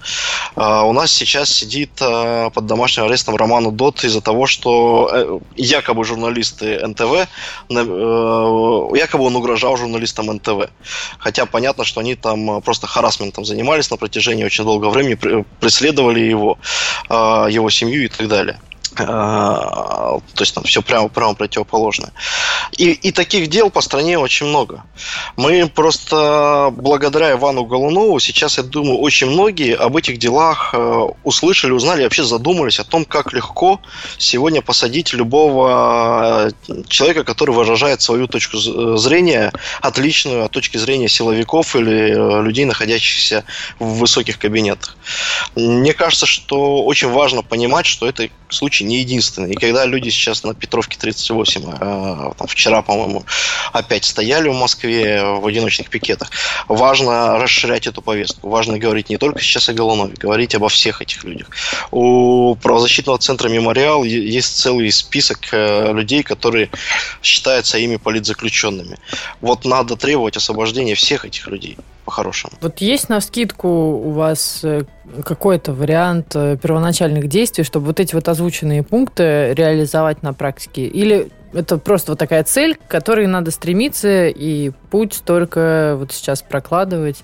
А 0.56 0.84
у 0.84 0.92
нас 0.92 1.10
сейчас 1.12 1.50
сидит 1.50 1.90
а, 2.00 2.50
под 2.50 2.66
домашним 2.66 3.04
арестом 3.04 3.36
Роману 3.36 3.70
Дот 3.70 4.04
из-за 4.04 4.20
того, 4.20 4.46
что 4.46 5.10
э, 5.12 5.38
якобы 5.56 6.04
журналисты 6.04 6.86
НТВ, 6.86 7.12
э, 7.12 7.26
якобы 7.70 9.24
он 9.24 9.36
угрожал 9.36 9.76
журналистам 9.76 10.26
НТВ. 10.26 10.68
Хотя 11.18 11.46
понятно, 11.46 11.84
что 11.84 12.00
они 12.00 12.14
там 12.14 12.60
просто 12.62 12.86
харасментом 12.86 13.44
занимались 13.44 13.90
на 13.90 13.96
протяжении 13.96 14.44
очень 14.44 14.64
долгого 14.64 14.90
времени, 14.90 15.44
преследовали 15.60 16.20
его, 16.20 16.58
а, 17.08 17.46
его 17.46 17.70
семью 17.70 18.04
и 18.04 18.08
так 18.08 18.28
далее. 18.28 18.58
А, 18.98 20.18
то 20.34 20.42
есть 20.42 20.54
там 20.54 20.64
все 20.64 20.82
прямо, 20.82 21.08
прямо 21.08 21.34
противоположное. 21.34 22.12
И, 22.76 22.90
и 22.90 23.12
таких 23.12 23.48
дел 23.48 23.70
по 23.70 23.80
стране 23.80 24.18
очень 24.18 24.46
много. 24.46 24.82
Мы 25.36 25.68
просто 25.68 26.72
благодаря 26.76 27.32
Ивану 27.32 27.64
Голунову 27.64 28.18
сейчас, 28.20 28.58
я 28.58 28.64
думаю, 28.64 28.98
очень 28.98 29.28
многие 29.30 29.76
об 29.76 29.96
этих 29.96 30.18
делах 30.18 30.70
э, 30.74 31.06
услышали, 31.24 31.72
узнали, 31.72 32.02
вообще 32.02 32.24
задумались 32.24 32.80
о 32.80 32.84
том, 32.84 33.04
как 33.04 33.32
легко 33.32 33.80
сегодня 34.18 34.60
посадить 34.60 35.12
любого 35.12 36.50
э, 36.68 36.82
человека, 36.88 37.24
который 37.24 37.54
выражает 37.54 38.02
свою 38.02 38.26
точку 38.26 38.58
зрения, 38.96 39.52
отличную 39.80 40.44
от 40.44 40.50
точки 40.50 40.78
зрения 40.78 41.08
силовиков 41.08 41.76
или 41.76 42.10
э, 42.10 42.42
людей, 42.42 42.64
находящихся 42.64 43.44
в 43.78 43.98
высоких 43.98 44.38
кабинетах. 44.38 44.96
Мне 45.54 45.94
кажется, 45.94 46.26
что 46.26 46.84
очень 46.84 47.08
важно 47.10 47.42
понимать, 47.42 47.86
что 47.86 48.06
это 48.06 48.28
случай 48.48 48.79
не 48.84 48.98
единственный. 48.98 49.52
И 49.52 49.54
когда 49.54 49.84
люди 49.84 50.10
сейчас 50.10 50.44
на 50.44 50.54
Петровке 50.54 50.98
38, 50.98 51.62
э, 51.62 52.32
там, 52.36 52.46
вчера, 52.46 52.82
по-моему, 52.82 53.24
опять 53.72 54.04
стояли 54.04 54.48
в 54.48 54.54
Москве 54.54 55.22
в 55.22 55.46
одиночных 55.46 55.90
пикетах, 55.90 56.30
важно 56.68 57.38
расширять 57.38 57.86
эту 57.86 58.02
повестку. 58.02 58.48
Важно 58.48 58.78
говорить 58.78 59.10
не 59.10 59.18
только 59.18 59.40
сейчас 59.40 59.68
о 59.68 59.72
Голунове, 59.72 60.14
говорить 60.18 60.54
обо 60.54 60.68
всех 60.68 61.02
этих 61.02 61.24
людях. 61.24 61.48
У 61.90 62.54
правозащитного 62.56 63.18
центра 63.18 63.48
«Мемориал» 63.48 64.04
есть 64.04 64.56
целый 64.56 64.90
список 64.92 65.38
э, 65.52 65.92
людей, 65.92 66.22
которые 66.22 66.70
считаются 67.22 67.78
ими 67.78 67.96
политзаключенными. 67.96 68.98
Вот 69.40 69.64
надо 69.64 69.96
требовать 69.96 70.36
освобождения 70.36 70.94
всех 70.94 71.24
этих 71.24 71.46
людей 71.48 71.76
по-хорошему. 72.10 72.54
Вот 72.60 72.80
есть 72.80 73.08
на 73.08 73.20
скидку 73.20 73.68
у 73.68 74.10
вас 74.10 74.62
э, 74.64 74.82
какой-то 75.24 75.72
вариант 75.72 76.34
э, 76.34 76.56
первоначальных 76.60 77.28
действий, 77.28 77.62
чтобы 77.62 77.86
вот 77.86 78.00
эти 78.00 78.16
вот 78.16 78.28
озвученные 78.28 78.82
пункты 78.82 79.54
реализовать 79.54 80.24
на 80.24 80.32
практике? 80.32 80.86
Или 80.86 81.30
это 81.52 81.78
просто 81.78 82.12
вот 82.12 82.18
такая 82.18 82.42
цель, 82.42 82.74
к 82.74 82.90
которой 82.90 83.28
надо 83.28 83.52
стремиться, 83.52 84.26
и 84.26 84.70
путь 84.90 85.22
только 85.24 85.94
вот 85.98 86.10
сейчас 86.10 86.42
прокладывать? 86.42 87.22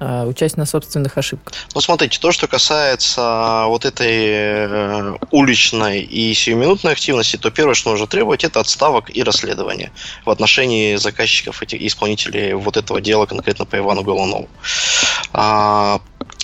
Э, 0.00 0.24
участь 0.26 0.56
на 0.56 0.66
собственных 0.66 1.16
ошибках. 1.18 1.54
Ну, 1.72 1.80
смотрите, 1.80 2.18
то, 2.18 2.32
что 2.32 2.48
касается 2.48 3.64
вот 3.66 3.84
этой 3.84 4.26
э, 4.26 5.14
уличной 5.30 6.00
и 6.00 6.34
сиюминутной 6.34 6.92
активности, 6.92 7.36
то 7.36 7.50
первое, 7.52 7.74
что 7.74 7.90
нужно 7.90 8.08
требовать, 8.08 8.42
это 8.42 8.58
отставок 8.58 9.16
и 9.16 9.22
расследования 9.22 9.92
в 10.24 10.30
отношении 10.30 10.96
заказчиков, 10.96 11.62
этих 11.62 11.80
исполнителей 11.80 12.54
вот 12.54 12.76
этого 12.76 13.00
дела 13.00 13.26
конкретно 13.26 13.66
по 13.66 13.78
Ивану 13.78 14.02
Голунову. 14.02 14.48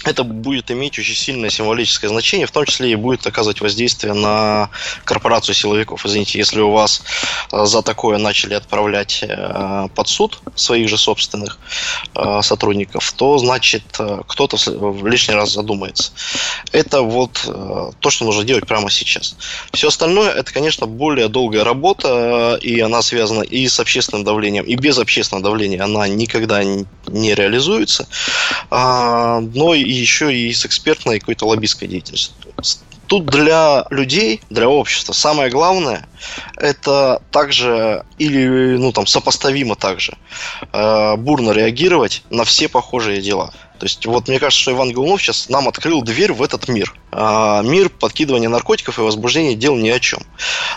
Это 0.05 0.25
будет 0.25 0.71
иметь 0.71 0.99
очень 0.99 1.15
сильное 1.15 1.51
символическое 1.51 2.09
значение, 2.09 2.47
в 2.47 2.51
том 2.51 2.65
числе 2.65 2.91
и 2.91 2.95
будет 2.95 3.27
оказывать 3.27 3.61
воздействие 3.61 4.15
на 4.15 4.71
корпорацию 5.05 5.55
силовиков. 5.55 6.07
Извините, 6.07 6.39
если 6.39 6.61
у 6.61 6.71
вас 6.71 7.03
э, 7.53 7.67
за 7.67 7.83
такое 7.83 8.17
начали 8.17 8.55
отправлять 8.55 9.23
э, 9.23 9.89
под 9.95 10.09
суд 10.09 10.41
своих 10.55 10.89
же 10.89 10.97
собственных 10.97 11.59
э, 12.15 12.41
сотрудников, 12.43 13.13
то 13.13 13.37
значит 13.37 13.83
кто-то 14.27 14.57
лишний 15.05 15.35
раз 15.35 15.53
задумается. 15.53 16.13
Это 16.73 17.03
вот 17.03 17.33
то, 18.01 18.11
что 18.11 18.25
нужно 18.25 18.45
делать 18.45 18.67
прямо 18.67 18.91
сейчас. 18.91 19.37
Все 19.73 19.89
остальное, 19.89 20.31
это, 20.31 20.53
конечно, 20.53 20.87
более 20.87 21.29
долгая 21.29 21.65
работа, 21.65 22.59
и 22.63 22.81
она 22.81 23.03
связана 23.03 23.43
и 23.43 23.69
с 23.69 23.79
общественным 23.81 24.25
давлением, 24.25 24.65
и 24.65 24.77
без 24.77 24.99
общественного 24.99 25.45
давления 25.45 25.83
она 25.83 26.09
никогда 26.09 26.63
не 26.65 27.35
реализуется. 27.35 28.09
А, 28.71 29.41
но 29.41 29.75
и 29.75 29.90
еще 29.93 30.35
и 30.35 30.53
с 30.53 30.65
экспертной 30.67 31.21
какой-то 31.21 31.47
лоббистской 31.47 31.89
деятельностью. 31.89 32.35
Тут 33.07 33.27
для 33.27 33.87
людей, 33.91 34.41
для 34.51 34.69
общества 34.69 35.13
самое 35.13 35.51
главное 35.51 36.09
это 36.57 37.21
также 37.33 38.05
или 38.19 38.77
ну 38.77 38.93
там 38.93 39.07
сопоставимо 39.07 39.75
также 39.75 40.17
э, 40.73 41.17
бурно 41.17 41.51
реагировать 41.51 42.23
на 42.31 42.45
все 42.45 42.69
похожие 42.69 43.21
дела. 43.21 43.53
То 43.81 43.87
есть, 43.87 44.05
вот 44.05 44.29
мне 44.29 44.39
кажется, 44.39 44.61
что 44.61 44.73
Иван 44.73 44.93
Голунов 44.93 45.23
сейчас 45.23 45.49
нам 45.49 45.67
открыл 45.67 46.03
дверь 46.03 46.35
в 46.35 46.43
этот 46.43 46.69
мир. 46.69 46.95
А, 47.13 47.63
мир 47.63 47.89
подкидывания 47.89 48.51
наркотиков 48.51 48.99
и 48.99 49.03
возбуждения 49.03 49.55
дел 49.55 49.75
ни 49.75 49.89
о 49.89 49.99
чем. 49.99 50.21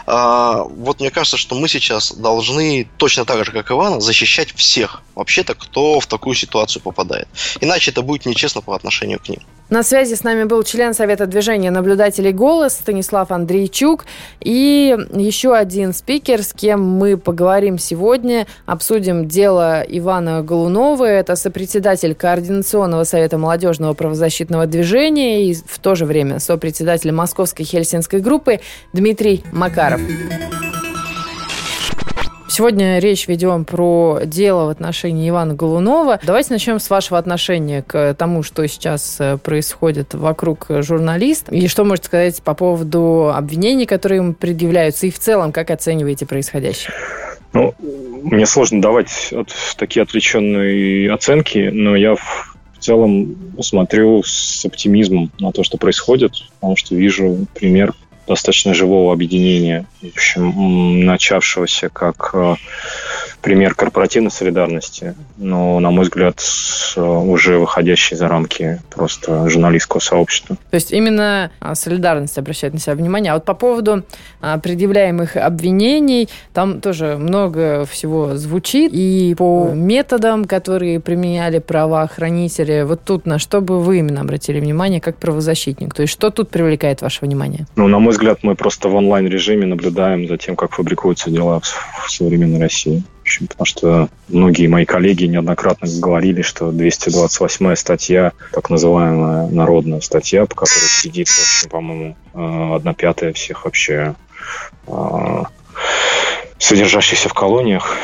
А, 0.06 0.64
вот 0.64 1.02
мне 1.02 1.12
кажется, 1.12 1.36
что 1.36 1.56
мы 1.56 1.68
сейчас 1.68 2.14
должны 2.14 2.88
точно 2.96 3.26
так 3.26 3.44
же, 3.44 3.52
как 3.52 3.70
Ивана, 3.72 4.00
защищать 4.00 4.56
всех, 4.56 5.02
вообще-то, 5.16 5.54
кто 5.54 6.00
в 6.00 6.08
такую 6.08 6.34
ситуацию 6.36 6.82
попадает. 6.82 7.28
Иначе 7.60 7.92
это 7.92 8.04
будет 8.04 8.26
нечестно 8.26 8.62
по 8.62 8.74
отношению 8.74 9.20
к 9.20 9.28
ним. 9.28 9.42
На 9.74 9.82
связи 9.82 10.14
с 10.14 10.24
нами 10.24 10.44
был 10.44 10.62
член 10.62 10.94
Совета 10.94 11.26
движения 11.26 11.72
наблюдателей 11.72 12.32
«Голос» 12.32 12.74
Станислав 12.74 13.32
Андрейчук 13.32 14.06
и 14.40 14.96
еще 15.16 15.56
один 15.56 15.94
спикер, 15.94 16.44
с 16.44 16.54
кем 16.54 16.84
мы 16.84 17.18
поговорим 17.18 17.80
сегодня, 17.80 18.46
обсудим 18.68 19.28
дело 19.28 19.82
Ивана 19.82 20.44
Голунова. 20.44 21.06
Это 21.06 21.36
сопредседатель 21.36 22.14
Координационного 22.14 23.04
совета 23.04 23.40
молодежного 23.40 23.96
правозащитного 23.96 24.68
движения 24.68 25.50
и 25.50 25.56
в 25.56 25.80
то 25.80 25.96
же 25.96 26.06
время 26.06 26.38
сопредседатель 26.38 27.12
Московской 27.12 27.66
хельсинской 27.66 28.20
группы 28.20 28.60
Дмитрий 28.94 29.44
Макаров. 29.52 30.02
Сегодня 32.50 33.00
речь 33.00 33.28
ведем 33.28 33.66
про 33.66 34.22
дело 34.26 34.66
в 34.66 34.70
отношении 34.70 35.30
Ивана 35.30 35.54
Голунова. 35.56 36.20
Давайте 36.24 36.54
начнем 36.54 36.80
с 36.80 36.90
вашего 36.90 37.18
отношения 37.18 37.82
к 37.82 38.14
тому, 38.16 38.44
что 38.44 38.68
сейчас 38.68 39.18
э, 39.20 39.38
происходит 39.38 40.14
вокруг 40.14 40.68
журналиста. 40.70 41.54
И 41.54 41.68
что 41.68 41.84
можете 41.84 42.08
сказать 42.08 42.42
по 42.44 42.54
поводу 42.54 43.32
обвинений, 43.34 43.86
которые 43.86 44.18
ему 44.18 44.34
предъявляются, 44.34 45.08
и 45.08 45.12
в 45.12 45.20
целом, 45.20 45.52
как 45.52 45.72
оцениваете 45.72 46.26
происходящее? 46.26 46.94
Ну, 47.54 47.74
мне 48.24 48.46
сложно 48.46 48.82
давать 48.82 49.32
от, 49.32 49.50
такие 49.78 50.04
отвлеченные 50.04 51.12
оценки, 51.12 51.70
но 51.72 51.96
я 51.96 52.16
в 52.16 52.54
целом 52.80 53.36
смотрю 53.62 54.24
с 54.24 54.66
оптимизмом 54.66 55.32
на 55.40 55.52
то, 55.52 55.64
что 55.64 55.78
происходит, 55.78 56.34
потому 56.60 56.76
что 56.76 56.96
вижу 56.96 57.48
пример 57.54 57.94
достаточно 58.28 58.74
живого 58.74 59.14
объединения, 59.14 59.86
в 60.02 60.08
общем, 60.08 61.06
начавшегося 61.06 61.90
как 61.90 62.32
э, 62.34 62.56
пример 63.44 63.76
корпоративной 63.76 64.32
солидарности, 64.32 65.16
но, 65.38 65.80
на 65.80 65.92
мой 65.92 66.06
взгляд, 66.06 66.42
уже 66.98 67.60
выходящий 67.60 68.16
за 68.16 68.28
рамки 68.28 68.82
просто 68.90 69.50
журналистского 69.50 70.00
сообщества. 70.00 70.56
То 70.72 70.76
есть 70.76 70.92
именно 70.92 71.52
а, 71.60 71.76
солидарность 71.76 72.38
обращает 72.38 72.74
на 72.74 72.80
себя 72.80 72.96
внимание. 72.96 73.34
А 73.34 73.36
вот 73.36 73.46
по 73.46 73.54
поводу 73.54 74.04
а, 74.42 74.58
предъявляемых 74.58 75.36
обвинений, 75.36 76.30
там 76.54 76.80
тоже 76.80 77.18
много 77.18 77.86
всего 77.86 78.38
звучит. 78.38 78.92
И 78.94 79.36
по 79.38 79.70
методам, 79.74 80.46
которые 80.46 81.02
применяли 81.02 81.60
правоохранители, 81.60 82.84
вот 82.84 83.04
тут 83.04 83.26
на 83.26 83.40
что 83.40 83.60
бы 83.60 83.82
вы 83.82 84.00
именно 84.00 84.22
обратили 84.22 84.60
внимание 84.62 85.02
как 85.02 85.18
правозащитник? 85.18 85.94
То 85.94 86.04
есть 86.04 86.14
что 86.14 86.30
тут 86.30 86.50
привлекает 86.50 87.02
ваше 87.02 87.26
внимание? 87.26 87.68
Ну, 87.76 87.88
на 87.88 88.00
мой 88.00 88.14
взгляд, 88.14 88.40
мы 88.42 88.56
просто 88.56 88.88
в 88.88 88.96
онлайн-режиме 88.96 89.66
наблюдаем 89.66 90.28
за 90.30 90.38
тем, 90.38 90.56
как 90.56 90.72
фабрикуются 90.72 91.30
дела 91.30 91.60
в 91.60 92.10
современной 92.10 92.62
России 92.62 93.04
общем, 93.24 93.48
потому 93.48 93.66
что 93.66 94.10
многие 94.28 94.68
мои 94.68 94.86
коллеги 94.86 95.26
неоднократно 95.26 95.88
говорили, 96.00 96.42
что 96.42 96.72
228 96.72 97.76
статья, 97.76 98.34
так 98.52 98.70
называемая 98.70 99.48
народная 99.48 100.02
статья, 100.02 100.46
по 100.46 100.56
которой 100.56 100.90
сидит, 100.90 101.30
в 101.30 101.40
общем, 101.40 101.70
по-моему, 101.70 102.18
э, 102.34 102.76
одна 102.76 102.94
пятая 102.94 103.32
всех 103.32 103.64
вообще 103.66 104.16
э, 104.88 105.44
содержащихся 106.58 107.30
в 107.30 107.34
колониях, 107.34 107.96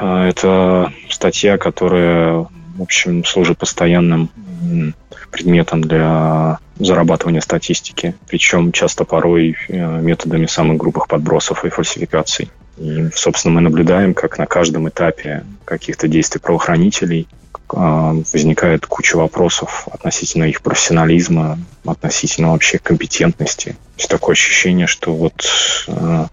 э, 0.00 0.28
это 0.28 0.92
статья, 1.10 1.58
которая, 1.58 2.46
в 2.76 2.82
общем, 2.82 3.24
служит 3.24 3.58
постоянным 3.58 4.30
предметом 5.30 5.82
для 5.82 6.58
зарабатывания 6.78 7.40
статистики, 7.40 8.14
причем 8.26 8.72
часто 8.72 9.04
порой 9.04 9.56
методами 9.68 10.46
самых 10.46 10.78
грубых 10.78 11.08
подбросов 11.08 11.64
и 11.64 11.70
фальсификаций. 11.70 12.50
И, 12.78 13.08
собственно, 13.14 13.54
мы 13.54 13.60
наблюдаем, 13.60 14.14
как 14.14 14.38
на 14.38 14.46
каждом 14.46 14.88
этапе 14.88 15.44
каких-то 15.64 16.08
действий 16.08 16.40
правоохранителей 16.40 17.28
а, 17.68 18.14
возникает 18.32 18.86
куча 18.86 19.16
вопросов 19.16 19.88
относительно 19.90 20.44
их 20.44 20.62
профессионализма, 20.62 21.58
относительно 21.84 22.52
вообще 22.52 22.78
компетентности. 22.78 23.70
То 23.70 23.98
есть 23.98 24.10
такое 24.10 24.32
ощущение, 24.32 24.86
что 24.86 25.14
вот 25.14 25.46
э, 25.88 26.26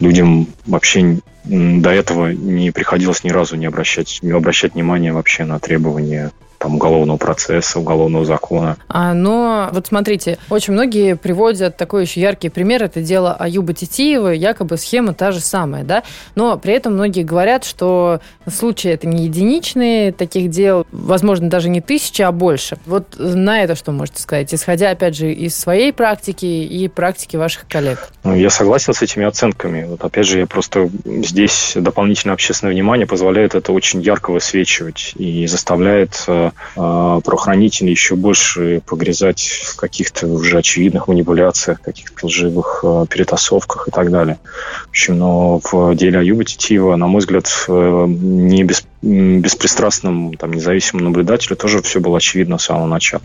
людям 0.00 0.46
вообще 0.66 1.18
до 1.44 1.90
этого 1.90 2.28
не 2.28 2.70
приходилось 2.70 3.24
ни 3.24 3.30
разу 3.30 3.56
не 3.56 3.66
обращать, 3.66 4.20
не 4.22 4.30
обращать 4.30 4.74
внимания 4.74 5.12
вообще 5.12 5.44
на 5.44 5.58
требования 5.58 6.30
там, 6.62 6.76
уголовного 6.76 7.16
процесса, 7.16 7.80
уголовного 7.80 8.24
закона. 8.24 8.76
А, 8.88 9.14
но 9.14 9.68
вот 9.72 9.88
смотрите, 9.88 10.38
очень 10.48 10.74
многие 10.74 11.16
приводят 11.16 11.76
такой 11.76 12.04
еще 12.04 12.20
яркий 12.20 12.50
пример, 12.50 12.84
это 12.84 13.02
дело 13.02 13.34
Аюба 13.34 13.74
Титиева, 13.74 14.28
якобы 14.28 14.76
схема 14.76 15.12
та 15.12 15.32
же 15.32 15.40
самая, 15.40 15.82
да, 15.82 16.04
но 16.36 16.56
при 16.56 16.74
этом 16.74 16.94
многие 16.94 17.24
говорят, 17.24 17.64
что 17.64 18.20
случаи 18.48 18.90
это 18.90 19.08
не 19.08 19.24
единичные, 19.24 20.12
таких 20.12 20.50
дел, 20.50 20.86
возможно, 20.92 21.50
даже 21.50 21.68
не 21.68 21.80
тысяча, 21.80 22.28
а 22.28 22.32
больше. 22.32 22.78
Вот 22.86 23.16
на 23.18 23.62
это 23.62 23.74
что 23.74 23.90
можете 23.90 24.22
сказать, 24.22 24.54
исходя, 24.54 24.90
опять 24.90 25.16
же, 25.16 25.32
из 25.32 25.56
своей 25.56 25.92
практики 25.92 26.46
и 26.46 26.86
практики 26.86 27.34
ваших 27.34 27.66
коллег? 27.66 28.10
Ну, 28.22 28.36
я 28.36 28.50
согласен 28.50 28.94
с 28.94 29.02
этими 29.02 29.26
оценками. 29.26 29.84
Вот 29.84 30.04
опять 30.04 30.26
же, 30.26 30.38
я 30.38 30.46
просто 30.46 30.88
здесь 31.04 31.72
дополнительное 31.74 32.34
общественное 32.34 32.72
внимание 32.72 33.06
позволяет 33.06 33.56
это 33.56 33.72
очень 33.72 34.00
ярко 34.00 34.30
высвечивать 34.30 35.14
и 35.16 35.46
заставляет 35.48 36.22
э, 36.28 36.51
э, 36.76 37.20
правоохранители 37.24 37.90
еще 37.90 38.16
больше 38.16 38.82
погрязать 38.86 39.42
в 39.64 39.76
каких-то 39.76 40.26
уже 40.26 40.58
очевидных 40.58 41.08
манипуляциях, 41.08 41.80
каких-то 41.80 42.26
лживых 42.26 42.80
э, 42.82 43.06
перетасовках 43.08 43.88
и 43.88 43.90
так 43.90 44.10
далее. 44.10 44.38
В 44.86 44.90
общем, 44.90 45.18
но 45.18 45.60
в 45.62 45.94
деле 45.94 46.20
Аюба 46.20 46.44
Титиева, 46.44 46.96
на 46.96 47.06
мой 47.06 47.20
взгляд, 47.20 47.46
э, 47.68 48.04
не 48.08 48.64
без, 48.64 48.84
беспристрастным 49.02 50.34
там, 50.34 50.52
независимому 50.52 51.08
наблюдателю 51.08 51.56
тоже 51.56 51.82
все 51.82 52.00
было 52.00 52.18
очевидно 52.18 52.58
с 52.58 52.64
самого 52.64 52.86
начала. 52.86 53.22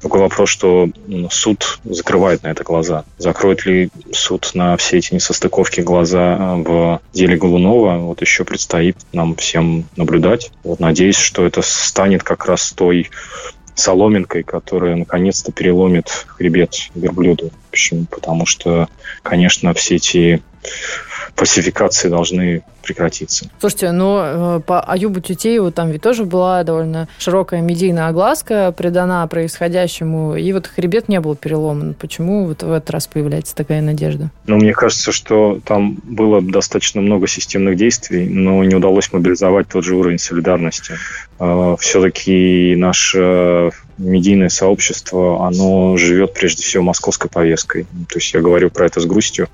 Другой 0.00 0.20
вопрос, 0.20 0.48
что 0.48 0.88
суд 1.30 1.80
закрывает 1.84 2.42
на 2.42 2.48
это 2.48 2.64
глаза. 2.64 3.04
Закроет 3.18 3.66
ли 3.66 3.90
суд 4.12 4.50
на 4.54 4.76
все 4.76 4.98
эти 4.98 5.14
несостыковки 5.14 5.80
глаза 5.80 6.36
э, 6.38 6.54
в 6.62 7.00
деле 7.12 7.36
Голунова, 7.36 7.98
вот 7.98 8.20
еще 8.20 8.44
предстоит 8.44 8.96
нам 9.12 9.36
всем 9.36 9.84
наблюдать. 9.96 10.50
Вот 10.64 10.80
надеюсь, 10.80 11.18
что 11.18 11.44
это 11.44 11.62
станет 11.62 12.22
как 12.22 12.46
раз 12.46 12.72
той 12.72 13.10
соломинкой, 13.74 14.42
которая 14.42 14.96
наконец-то 14.96 15.52
переломит 15.52 16.08
хребет 16.26 16.90
верблюду. 16.94 17.50
Почему? 17.70 18.04
Потому 18.04 18.46
что, 18.46 18.88
конечно, 19.22 19.72
все 19.74 19.96
эти 19.96 20.42
фальсификации 21.34 22.08
должны 22.08 22.62
прекратиться. 22.82 23.50
Слушайте, 23.58 23.92
но 23.92 24.22
э, 24.24 24.60
по 24.66 24.80
Аюбу 24.80 25.20
Тютееву 25.20 25.70
там 25.70 25.90
ведь 25.90 26.02
тоже 26.02 26.24
была 26.24 26.62
довольно 26.64 27.08
широкая 27.18 27.60
медийная 27.60 28.08
огласка 28.08 28.72
придана 28.76 29.26
происходящему, 29.26 30.36
и 30.36 30.52
вот 30.52 30.66
хребет 30.66 31.08
не 31.08 31.20
был 31.20 31.36
переломан. 31.36 31.94
Почему 31.94 32.46
вот 32.46 32.62
в 32.62 32.72
этот 32.72 32.90
раз 32.90 33.06
появляется 33.06 33.54
такая 33.54 33.82
надежда? 33.82 34.30
Ну, 34.46 34.56
мне 34.56 34.72
кажется, 34.72 35.12
что 35.12 35.60
там 35.64 35.98
было 36.02 36.40
достаточно 36.40 37.00
много 37.00 37.26
системных 37.26 37.76
действий, 37.76 38.28
но 38.28 38.64
не 38.64 38.74
удалось 38.74 39.12
мобилизовать 39.12 39.68
тот 39.68 39.84
же 39.84 39.96
уровень 39.96 40.18
солидарности. 40.18 40.94
Э, 41.38 41.76
Все-таки 41.78 42.74
наше 42.76 43.70
медийное 44.00 44.48
сообщество, 44.48 45.46
оно 45.46 45.96
живет 45.96 46.34
прежде 46.34 46.62
всего 46.62 46.82
московской 46.82 47.30
повесткой. 47.30 47.84
То 48.08 48.16
есть 48.16 48.32
я 48.32 48.40
говорю 48.40 48.70
про 48.70 48.86
это 48.86 49.00
с 49.00 49.04
грустью. 49.06 49.48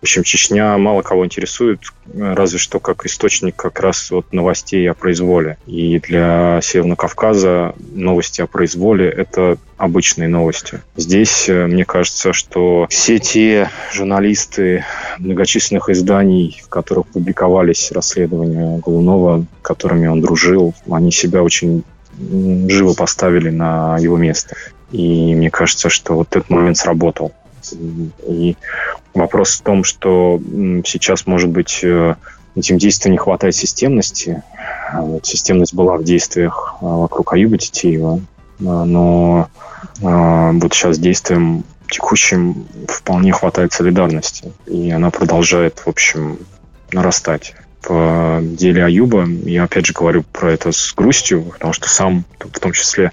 В 0.00 0.02
общем, 0.02 0.22
Чечня 0.22 0.76
мало 0.78 1.01
кого 1.02 1.24
интересует, 1.24 1.80
разве 2.14 2.58
что 2.58 2.80
как 2.80 3.04
источник 3.06 3.56
как 3.56 3.80
раз 3.80 4.10
вот 4.10 4.32
новостей 4.32 4.88
о 4.90 4.94
произволе. 4.94 5.58
И 5.66 5.98
для 5.98 6.60
Северного 6.62 6.96
Кавказа 6.96 7.74
новости 7.92 8.40
о 8.40 8.46
произволе– 8.46 9.08
это 9.16 9.58
обычные 9.76 10.28
новости. 10.28 10.80
Здесь, 10.96 11.48
э, 11.48 11.66
мне 11.66 11.84
кажется, 11.84 12.32
что 12.32 12.86
все 12.88 13.18
те 13.18 13.68
журналисты 13.92 14.84
многочисленных 15.18 15.88
изданий, 15.90 16.60
в 16.64 16.68
которых 16.68 17.08
публиковались 17.08 17.90
расследования 17.90 18.78
Голунова, 18.78 19.44
которыми 19.60 20.06
он 20.06 20.20
дружил, 20.20 20.72
они 20.88 21.10
себя 21.10 21.42
очень 21.42 21.82
живо 22.68 22.94
поставили 22.94 23.50
на 23.50 23.98
его 23.98 24.16
место. 24.16 24.56
И 24.92 25.34
мне 25.34 25.50
кажется, 25.50 25.88
что 25.88 26.14
вот 26.14 26.36
этот 26.36 26.50
момент 26.50 26.76
сработал. 26.76 27.32
И 28.28 28.56
вопрос 29.14 29.58
в 29.58 29.62
том, 29.62 29.84
что 29.84 30.40
сейчас, 30.84 31.26
может 31.26 31.50
быть, 31.50 31.80
э, 31.82 32.14
этим 32.54 32.78
действиям 32.78 33.12
не 33.12 33.18
хватает 33.18 33.54
системности. 33.54 34.42
А 34.92 35.02
вот 35.02 35.26
системность 35.26 35.74
была 35.74 35.96
в 35.96 36.04
действиях 36.04 36.74
а, 36.80 36.84
вокруг 36.84 37.32
Аюба 37.32 37.58
Титеева, 37.58 38.20
а, 38.60 38.84
но 38.84 39.48
вот 40.00 40.72
сейчас 40.72 40.98
действием 40.98 41.64
текущим 41.90 42.66
вполне 42.86 43.32
хватает 43.32 43.72
солидарности, 43.72 44.52
и 44.66 44.90
она 44.90 45.10
продолжает, 45.10 45.80
в 45.80 45.88
общем, 45.88 46.38
нарастать. 46.92 47.54
в 47.82 48.40
деле 48.42 48.84
Аюба. 48.84 49.26
Я 49.26 49.64
опять 49.64 49.86
же 49.86 49.92
говорю 49.92 50.22
про 50.22 50.52
это 50.52 50.70
с 50.70 50.94
грустью, 50.94 51.42
потому 51.42 51.72
что 51.72 51.88
сам 51.88 52.24
в 52.38 52.60
том 52.60 52.72
числе 52.72 53.10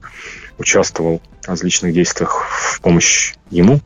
участвовал 0.59 1.21
в 1.41 1.47
различных 1.47 1.93
действиях 1.93 2.45
в 2.47 2.79
помощь 2.81 3.33
ему. 3.49 3.79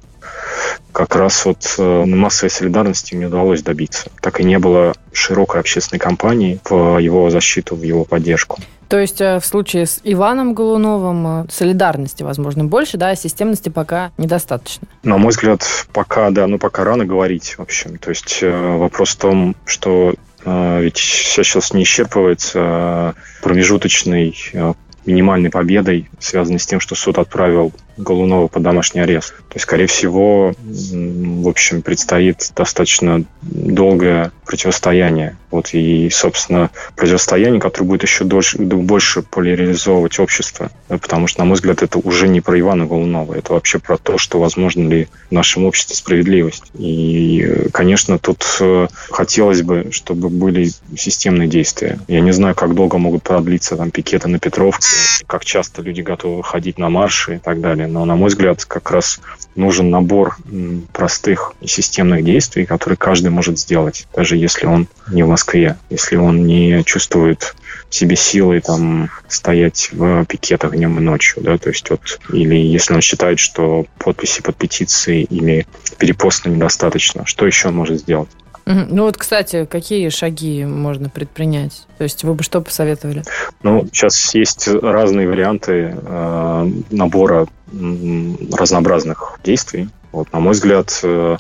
Как 0.92 1.16
раз 1.16 1.46
вот 1.46 1.76
э, 1.78 2.06
массовой 2.06 2.50
солидарности 2.50 3.16
не 3.16 3.26
удалось 3.26 3.64
добиться. 3.64 4.12
Так 4.22 4.40
и 4.40 4.44
не 4.44 4.60
было 4.60 4.94
широкой 5.12 5.60
общественной 5.60 6.00
кампании 6.00 6.60
в 6.64 7.00
его 7.00 7.30
защиту, 7.30 7.76
в 7.76 7.82
его 7.82 8.06
поддержку. 8.06 8.60
То 8.90 9.00
есть 9.00 9.20
э, 9.22 9.40
в 9.40 9.46
случае 9.46 9.88
с 9.88 10.00
Иваном 10.04 10.54
Голуновым 10.54 11.46
э, 11.46 11.46
солидарности, 11.52 12.22
возможно, 12.22 12.66
больше, 12.66 12.98
да, 12.98 13.10
а 13.10 13.16
системности 13.16 13.70
пока 13.70 14.12
недостаточно? 14.20 14.88
На 15.02 15.18
мой 15.18 15.32
взгляд, 15.32 15.66
пока, 15.94 16.30
да, 16.30 16.46
ну 16.46 16.60
пока 16.60 16.84
рано 16.84 17.06
говорить, 17.06 17.56
в 17.58 17.62
общем. 17.62 17.98
То 17.98 18.10
есть 18.10 18.44
вопрос 18.44 19.10
в 19.12 19.18
том, 19.18 19.56
что 19.66 20.14
ведь 20.46 20.98
сейчас 20.98 21.74
не 21.74 21.84
исчерпывается 21.84 23.16
промежуточный 23.42 24.36
минимальной 25.06 25.50
победой, 25.50 26.10
связанной 26.20 26.60
с 26.60 26.66
тем, 26.66 26.80
что 26.80 26.96
суд 26.96 27.18
отправил 27.18 27.72
Голунова 27.98 28.48
под 28.48 28.64
домашний 28.64 29.02
арест. 29.02 29.36
То 29.50 29.56
есть, 29.56 29.64
скорее 29.64 29.88
всего, 29.88 30.54
в 30.60 31.48
общем, 31.48 31.82
предстоит 31.82 32.52
достаточно 32.56 33.24
долгое 33.42 34.32
противостояние. 34.46 35.38
Вот 35.52 35.74
и, 35.74 36.10
собственно, 36.10 36.72
противостояние, 36.96 37.62
которое 37.62 37.86
будет 37.86 38.04
еще 38.04 38.24
дольше, 38.24 38.58
больше 38.58 39.22
поляризовывать 39.22 40.20
общество. 40.20 40.72
Потому 40.88 41.28
что, 41.28 41.42
на 41.42 41.46
мой 41.46 41.56
взгляд, 41.56 41.84
это 41.84 42.00
уже 42.00 42.28
не 42.28 42.42
про 42.42 42.60
Ивана 42.60 42.86
Голунова. 42.86 43.36
Это 43.36 43.54
вообще 43.54 43.80
про 43.80 43.98
то, 43.98 44.18
что 44.18 44.40
возможно 44.40 44.88
ли 44.88 45.08
в 45.30 45.32
нашем 45.32 45.66
обществе 45.66 45.96
справедливость. 45.96 46.72
И, 46.74 47.68
конечно, 47.72 48.18
тут 48.18 48.46
э, 48.60 48.88
хотелось 49.12 49.62
бы, 49.62 49.90
чтобы 49.92 50.30
были 50.30 50.72
системные 50.98 51.48
действия. 51.48 52.00
Я 52.08 52.22
не 52.22 52.32
знаю, 52.32 52.56
как 52.56 52.74
долго 52.74 52.98
могут 52.98 53.24
продлиться 53.24 53.78
там 53.78 53.92
пикеты 53.92 54.28
на 54.30 54.40
Петровке, 54.40 54.88
как 55.28 55.46
часто 55.46 55.82
люди 55.82 56.02
готовы 56.02 56.44
ходить 56.44 56.78
на 56.80 56.90
марши 56.90 57.36
и 57.36 57.40
так 57.40 57.62
далее 57.62 57.83
далее. 57.84 57.94
Но, 57.94 58.06
на 58.06 58.16
мой 58.16 58.30
взгляд, 58.30 58.66
как 58.66 58.92
раз 58.92 59.20
нужен 59.56 59.90
набор 59.90 60.38
простых 60.92 61.54
системных 61.66 62.24
действий, 62.24 62.66
которые 62.66 62.98
каждый 62.98 63.30
может 63.30 63.60
сделать, 63.60 64.08
даже 64.16 64.38
если 64.38 64.66
он 64.66 64.88
не 65.12 65.24
в 65.24 65.28
Москве, 65.28 65.78
если 65.90 66.16
он 66.16 66.46
не 66.46 66.84
чувствует 66.84 67.56
себе 67.90 68.16
силы 68.16 68.60
там 68.60 69.10
стоять 69.28 69.90
в 69.92 70.26
пикетах 70.26 70.76
днем 70.76 70.98
и 70.98 71.02
ночью, 71.02 71.44
да, 71.44 71.58
то 71.58 71.70
есть 71.70 71.90
вот, 71.90 72.20
или 72.32 72.56
если 72.56 72.96
он 72.96 73.02
считает, 73.02 73.40
что 73.40 73.86
подписи 74.00 74.42
под 74.42 74.56
петицией 74.56 75.24
или 75.24 75.68
перепоста 76.00 76.50
недостаточно, 76.50 77.26
что 77.26 77.46
еще 77.46 77.68
он 77.68 77.76
может 77.76 78.00
сделать? 78.00 78.30
Ну 78.66 79.04
вот, 79.04 79.18
кстати, 79.18 79.66
какие 79.66 80.10
шаги 80.10 80.66
можно 80.66 81.10
предпринять? 81.10 81.86
То 81.98 82.04
есть 82.04 82.24
вы 82.24 82.34
бы 82.34 82.44
что 82.44 82.62
посоветовали? 82.62 83.24
Ну, 83.62 83.86
сейчас 83.92 84.34
есть 84.36 84.68
разные 84.68 85.28
варианты 85.28 85.96
э, 85.96 86.72
набора 86.90 87.48
э, 87.72 87.76
разнообразных 88.58 89.40
действий. 89.44 89.90
Вот, 90.12 90.32
на 90.32 90.40
мой 90.40 90.54
взгляд, 90.54 90.98
э, 91.04 91.38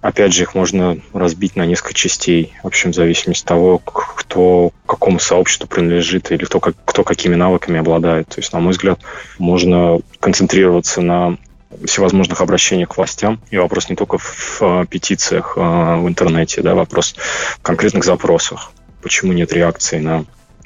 опять 0.00 0.32
же, 0.32 0.42
их 0.42 0.54
можно 0.54 0.98
разбить 1.12 1.56
на 1.56 1.66
несколько 1.66 1.94
частей. 1.94 2.54
В 2.62 2.66
общем, 2.68 2.92
в 2.92 2.94
зависимости 2.94 3.42
от 3.42 3.48
того, 3.48 3.78
кто 3.78 4.70
какому 4.86 5.18
сообществу 5.18 5.68
принадлежит 5.68 6.32
или 6.32 6.44
кто, 6.44 6.60
как, 6.60 6.74
кто 6.84 7.04
какими 7.04 7.34
навыками 7.34 7.78
обладает. 7.78 8.28
То 8.28 8.38
есть, 8.38 8.52
на 8.52 8.60
мой 8.60 8.72
взгляд, 8.72 9.00
можно 9.38 10.00
концентрироваться 10.20 11.02
на 11.02 11.36
всевозможных 11.84 12.40
обращениях 12.40 12.90
к 12.90 12.96
властям. 12.96 13.40
И 13.50 13.58
вопрос 13.58 13.88
не 13.88 13.96
только 13.96 14.18
в, 14.18 14.60
в 14.60 14.86
петициях 14.86 15.54
э, 15.56 15.60
в 15.60 16.08
интернете, 16.08 16.62
да, 16.62 16.74
вопрос 16.74 17.14
в 17.16 17.62
конкретных 17.62 18.04
запросах. 18.04 18.72
Почему 19.02 19.32
нет 19.32 19.52
реакции 19.52 19.98
на 19.98 20.24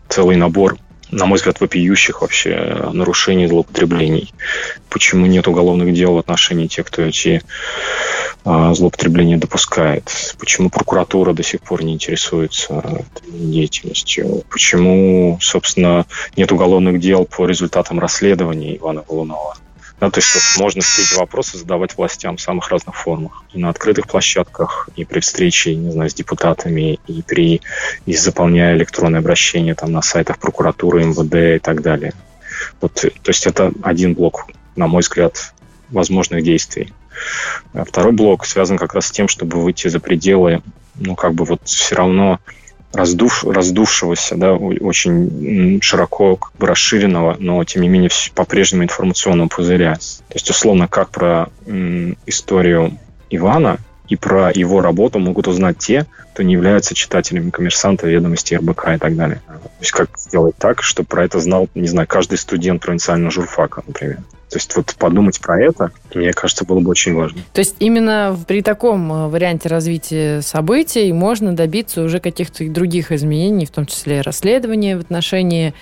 целый 0.08 0.36
набор 0.36 0.76
на 1.10 1.26
мой 1.26 1.38
взгляд, 1.38 1.60
вопиющих 1.60 2.22
вообще 2.22 2.88
нарушений, 2.92 3.46
злоупотреблений. 3.46 4.32
Почему 4.88 5.26
нет 5.26 5.48
уголовных 5.48 5.92
дел 5.92 6.14
в 6.14 6.18
отношении 6.18 6.66
тех, 6.66 6.86
кто 6.86 7.02
эти 7.02 7.42
а, 8.44 8.74
злоупотребления 8.74 9.36
допускает? 9.36 10.34
Почему 10.38 10.70
прокуратура 10.70 11.32
до 11.32 11.42
сих 11.42 11.60
пор 11.62 11.82
не 11.82 11.94
интересуется 11.94 13.04
деятельностью? 13.26 14.44
Почему, 14.50 15.38
собственно, 15.40 16.06
нет 16.36 16.52
уголовных 16.52 17.00
дел 17.00 17.24
по 17.24 17.46
результатам 17.46 17.98
расследования 17.98 18.76
Ивана 18.76 19.02
Голунова? 19.06 19.56
Да, 20.00 20.10
то 20.10 20.18
есть 20.18 20.58
можно 20.58 20.80
все 20.80 21.02
эти 21.02 21.14
вопросы 21.14 21.58
задавать 21.58 21.96
властям 21.96 22.38
в 22.38 22.40
самых 22.40 22.70
разных 22.70 22.96
формах. 22.96 23.44
И 23.52 23.58
на 23.58 23.68
открытых 23.68 24.08
площадках, 24.08 24.88
и 24.96 25.04
при 25.04 25.20
встрече, 25.20 25.76
не 25.76 25.92
знаю, 25.92 26.08
с 26.08 26.14
депутатами, 26.14 26.98
и 27.06 27.22
при 27.22 27.60
и 28.06 28.14
заполняя 28.14 28.74
электронное 28.74 29.20
обращение 29.20 29.74
там, 29.74 29.92
на 29.92 30.00
сайтах 30.00 30.38
прокуратуры, 30.38 31.04
МВД 31.04 31.56
и 31.56 31.58
так 31.58 31.82
далее. 31.82 32.14
Вот, 32.80 32.94
то 32.94 33.28
есть 33.28 33.46
это 33.46 33.72
один 33.82 34.14
блок, 34.14 34.46
на 34.74 34.86
мой 34.86 35.02
взгляд, 35.02 35.52
возможных 35.90 36.42
действий. 36.44 36.92
А 37.74 37.84
второй 37.84 38.12
блок 38.12 38.46
связан 38.46 38.78
как 38.78 38.94
раз 38.94 39.08
с 39.08 39.10
тем, 39.10 39.28
чтобы 39.28 39.62
выйти 39.62 39.88
за 39.88 40.00
пределы, 40.00 40.62
ну, 40.94 41.14
как 41.14 41.34
бы 41.34 41.44
вот 41.44 41.60
все 41.64 41.94
равно 41.94 42.40
раздув, 42.92 43.44
раздувшегося, 43.44 44.36
да, 44.36 44.54
очень 44.54 45.80
широко 45.82 46.36
как 46.36 46.52
бы 46.58 46.66
расширенного, 46.66 47.36
но 47.38 47.62
тем 47.64 47.82
не 47.82 47.88
менее 47.88 48.10
по-прежнему 48.34 48.84
информационного 48.84 49.48
пузыря. 49.48 49.94
То 49.94 50.34
есть, 50.34 50.50
условно, 50.50 50.88
как 50.88 51.10
про 51.10 51.48
м, 51.66 52.16
историю 52.26 52.98
Ивана 53.30 53.78
и 54.08 54.16
про 54.16 54.50
его 54.52 54.80
работу 54.80 55.18
могут 55.18 55.46
узнать 55.46 55.78
те, 55.78 56.06
кто 56.32 56.42
не 56.42 56.54
является 56.54 56.94
читателями 56.94 57.50
коммерсанта, 57.50 58.08
ведомости 58.08 58.54
РБК 58.54 58.88
и 58.94 58.98
так 58.98 59.16
далее. 59.16 59.40
То 59.46 59.70
есть 59.80 59.92
как 59.92 60.18
сделать 60.18 60.56
так, 60.58 60.82
чтобы 60.82 61.06
про 61.06 61.24
это 61.24 61.38
знал, 61.38 61.68
не 61.74 61.88
знаю, 61.88 62.08
каждый 62.08 62.38
студент 62.38 62.82
провинциального 62.82 63.30
журфака, 63.30 63.82
например. 63.86 64.18
То 64.50 64.56
есть 64.56 64.74
вот 64.76 64.94
подумать 64.98 65.40
про 65.40 65.60
это, 65.60 65.92
мне 66.12 66.32
кажется, 66.32 66.64
было 66.64 66.80
бы 66.80 66.90
очень 66.90 67.14
важно. 67.14 67.40
То 67.52 67.60
есть 67.60 67.76
именно 67.78 68.36
при 68.48 68.62
таком 68.62 69.12
э, 69.12 69.28
варианте 69.28 69.68
развития 69.68 70.42
событий 70.42 71.12
можно 71.12 71.54
добиться 71.54 72.02
уже 72.02 72.18
каких-то 72.18 72.68
других 72.68 73.12
изменений, 73.12 73.64
в 73.64 73.70
том 73.70 73.86
числе 73.86 74.22
расследования 74.22 74.96
в 74.96 75.00
отношении 75.00 75.72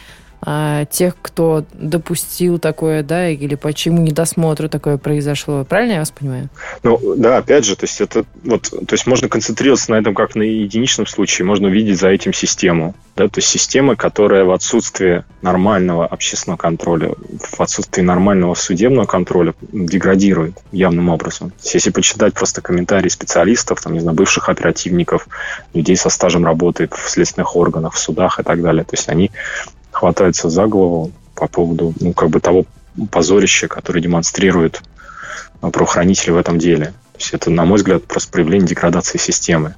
а, 0.41 0.85
тех, 0.85 1.15
кто 1.21 1.65
допустил 1.73 2.59
такое, 2.59 3.03
да, 3.03 3.29
или 3.29 3.55
почему 3.55 4.03
недосмотру 4.03 4.69
такое 4.69 4.97
произошло. 4.97 5.65
Правильно 5.65 5.95
я 5.95 5.99
вас 5.99 6.11
понимаю? 6.11 6.49
Ну, 6.83 7.15
да, 7.17 7.39
опять 7.39 7.65
же, 7.65 7.75
то 7.75 7.85
есть 7.85 8.01
это 8.01 8.25
вот, 8.45 8.71
то 8.71 8.93
есть 8.93 9.07
можно 9.07 9.29
концентрироваться 9.29 9.91
на 9.91 9.97
этом 9.97 10.15
как 10.15 10.35
на 10.37 10.43
единичном 10.43 11.07
случае, 11.07 11.47
можно 11.47 11.69
увидеть 11.69 11.99
за 11.99 12.09
этим 12.09 12.33
систему, 12.33 12.95
да, 13.17 13.29
то 13.29 13.39
есть 13.39 13.49
система, 13.49 13.97
которая 13.97 14.45
в 14.45 14.53
отсутствии 14.53 15.25
нормального 15.43 16.07
общественного 16.07 16.57
контроля, 16.57 17.15
в 17.41 17.61
отсутствии 17.61 18.03
нормального 18.03 18.55
судебного 18.55 19.07
контроля 19.07 19.55
деградирует 19.73 20.55
явным 20.71 21.09
образом. 21.09 21.53
Если 21.65 21.91
почитать 21.91 22.35
просто 22.35 22.63
комментарии 22.63 23.09
специалистов, 23.09 23.81
там, 23.81 23.95
не 23.95 24.01
знаю, 24.01 24.17
бывших 24.17 24.49
оперативников, 24.49 25.27
людей 25.75 25.97
со 25.97 26.11
стажем 26.11 26.45
работы 26.45 26.89
в 26.93 27.11
следственных 27.11 27.57
органах, 27.57 27.95
в 27.95 27.99
судах 27.99 28.39
и 28.39 28.45
так 28.45 28.63
далее, 28.63 28.85
то 28.85 28.95
есть 28.95 29.09
они 29.09 29.33
хватаются 29.99 30.49
за 30.49 30.67
голову 30.67 31.11
по 31.35 31.49
поводу 31.49 31.93
ну, 32.01 32.13
как 32.13 32.31
бы 32.31 32.41
того 32.41 32.67
позорища, 33.11 33.67
которое 33.67 34.01
демонстрирует 34.01 34.81
а, 35.61 35.71
правоохранители 35.71 36.31
в 36.31 36.37
этом 36.37 36.59
деле. 36.59 36.87
То 36.87 37.19
есть 37.19 37.35
это, 37.35 37.51
на 37.51 37.65
мой 37.65 37.79
взгляд, 37.79 38.05
просто 38.05 38.31
проявление 38.31 38.69
деградации 38.69 39.19
системы. 39.19 39.75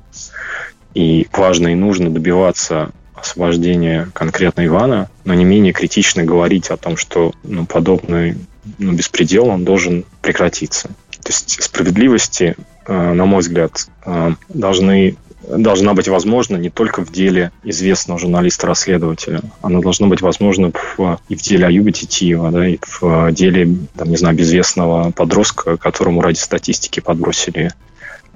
И 0.94 1.26
важно 1.32 1.68
и 1.68 1.74
нужно 1.74 2.10
добиваться 2.10 2.90
освобождения 3.14 4.08
конкретно 4.12 4.66
Ивана, 4.66 5.08
но 5.24 5.32
не 5.32 5.44
менее 5.44 5.72
критично 5.72 6.22
говорить 6.22 6.70
о 6.70 6.76
том, 6.76 6.98
что 6.98 7.32
ну, 7.42 7.64
подобный 7.64 8.36
ну, 8.78 8.92
беспредел 8.92 9.48
он 9.48 9.64
должен 9.64 10.04
прекратиться. 10.20 10.88
То 11.22 11.28
есть 11.28 11.62
справедливости, 11.62 12.56
а, 12.86 13.14
на 13.14 13.24
мой 13.24 13.40
взгляд, 13.40 13.72
а, 14.04 14.34
должны 14.48 15.16
должна 15.58 15.94
быть 15.94 16.08
возможна 16.08 16.56
не 16.56 16.70
только 16.70 17.04
в 17.04 17.12
деле 17.12 17.52
известного 17.62 18.18
журналиста-расследователя. 18.18 19.42
Она 19.62 19.80
должна 19.80 20.06
быть 20.06 20.20
возможна 20.20 20.70
в, 20.72 21.20
и 21.28 21.34
в 21.34 21.42
деле 21.42 21.66
Аюба 21.66 21.92
Титиева, 21.92 22.50
да, 22.50 22.68
и 22.68 22.78
в 22.80 23.32
деле, 23.32 23.76
там, 23.96 24.08
не 24.08 24.16
знаю, 24.16 24.36
безвестного 24.36 25.10
подростка, 25.10 25.76
которому 25.76 26.20
ради 26.20 26.38
статистики 26.38 27.00
подбросили 27.00 27.72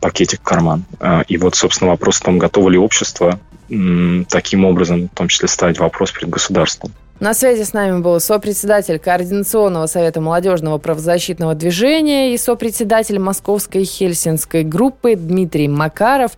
пакетик 0.00 0.40
в 0.40 0.44
карман. 0.44 0.84
А, 1.00 1.22
и 1.28 1.36
вот, 1.36 1.54
собственно, 1.54 1.90
вопрос 1.90 2.20
в 2.20 2.22
том, 2.22 2.38
готово 2.38 2.70
ли 2.70 2.78
общество 2.78 3.38
таким 4.28 4.64
образом, 4.66 5.08
в 5.08 5.16
том 5.16 5.28
числе, 5.28 5.48
ставить 5.48 5.78
вопрос 5.78 6.12
перед 6.12 6.28
государством. 6.28 6.92
На 7.24 7.32
связи 7.32 7.62
с 7.62 7.72
нами 7.72 8.00
был 8.00 8.20
сопредседатель 8.20 8.98
Координационного 8.98 9.86
совета 9.86 10.20
молодежного 10.20 10.76
правозащитного 10.76 11.54
движения 11.54 12.34
и 12.34 12.36
сопредседатель 12.36 13.18
Московской 13.18 13.84
Хельсинской 13.84 14.62
группы 14.62 15.16
Дмитрий 15.16 15.66
Макаров. 15.66 16.32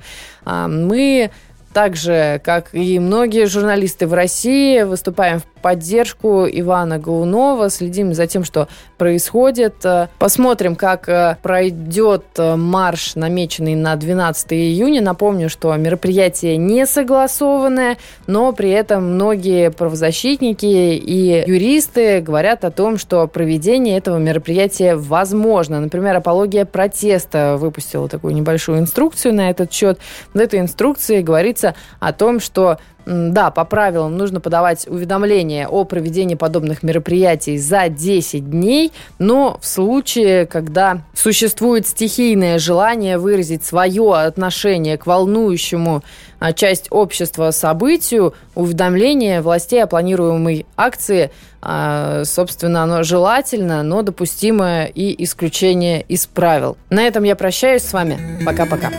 А, 0.44 0.68
мы 0.68 1.33
так 1.77 1.95
же, 1.95 2.41
как 2.43 2.71
и 2.73 2.99
многие 2.99 3.45
журналисты 3.45 4.07
в 4.07 4.15
России, 4.15 4.81
выступаем 4.81 5.41
в 5.41 5.45
поддержку 5.61 6.47
Ивана 6.51 6.99
Голунова, 6.99 7.69
следим 7.69 8.15
за 8.15 8.27
тем, 8.27 8.45
что 8.45 8.69
происходит. 8.97 9.85
Посмотрим, 10.19 10.77
как 10.77 11.09
э, 11.09 11.37
пройдет 11.43 12.25
э, 12.39 12.55
марш, 12.57 13.17
намеченный 13.17 13.75
на 13.75 13.97
12 13.97 14.53
июня. 14.53 15.03
Напомню, 15.03 15.51
что 15.51 15.75
мероприятие 15.75 16.57
не 16.57 16.87
согласованное, 16.87 17.99
но 18.29 18.53
при 18.53 18.71
этом 18.71 19.15
многие 19.15 19.71
правозащитники 19.73 20.65
и 20.65 21.45
юристы 21.47 22.21
говорят 22.21 22.65
о 22.65 22.71
том, 22.71 22.97
что 22.97 23.27
проведение 23.27 23.99
этого 23.99 24.19
мероприятия 24.19 24.95
возможно. 24.95 25.81
Например, 25.81 26.17
апология 26.17 26.65
протеста 26.65 27.57
выпустила 27.59 28.09
такую 28.09 28.35
небольшую 28.35 28.79
инструкцию 28.79 29.35
на 29.35 29.51
этот 29.51 29.72
счет. 29.72 29.99
В 30.33 30.39
этой 30.39 30.61
инструкции 30.61 31.22
говорится 31.22 31.66
о 32.01 32.12
том, 32.12 32.41
что 32.41 32.79
да, 33.07 33.53
по 33.53 33.64
правилам 33.64 34.17
нужно 34.17 34.41
подавать 34.41 34.87
уведомление 34.89 35.69
о 35.69 35.85
проведении 35.85 36.35
подобных 36.35 36.83
мероприятий 36.83 37.57
за 37.57 37.89
10 37.89 38.51
дней, 38.51 38.93
но 39.21 39.59
в 39.61 39.67
случае, 39.67 40.45
когда 40.47 41.03
существует 41.14 41.87
стихийное 41.87 42.59
желание 42.59 43.19
выразить 43.19 43.64
свое 43.64 44.14
отношение 44.14 44.99
к 44.99 45.07
волнующему 45.07 46.03
а, 46.41 46.53
часть 46.53 46.89
общества 46.91 47.53
событию, 47.53 48.35
уведомление 48.57 49.41
властей 49.41 49.85
о 49.85 49.87
планируемой 49.87 50.67
акции, 50.77 51.31
а, 51.62 52.25
собственно, 52.25 52.83
оно 52.83 53.05
желательно, 53.05 53.85
но 53.85 54.03
допустимое 54.03 54.87
и 54.87 55.23
исключение 55.23 56.03
из 56.03 56.27
правил. 56.27 56.77
На 56.91 57.07
этом 57.07 57.23
я 57.23 57.37
прощаюсь 57.37 57.83
с 57.83 57.93
вами. 57.93 58.19
Пока-пока. 58.45 58.91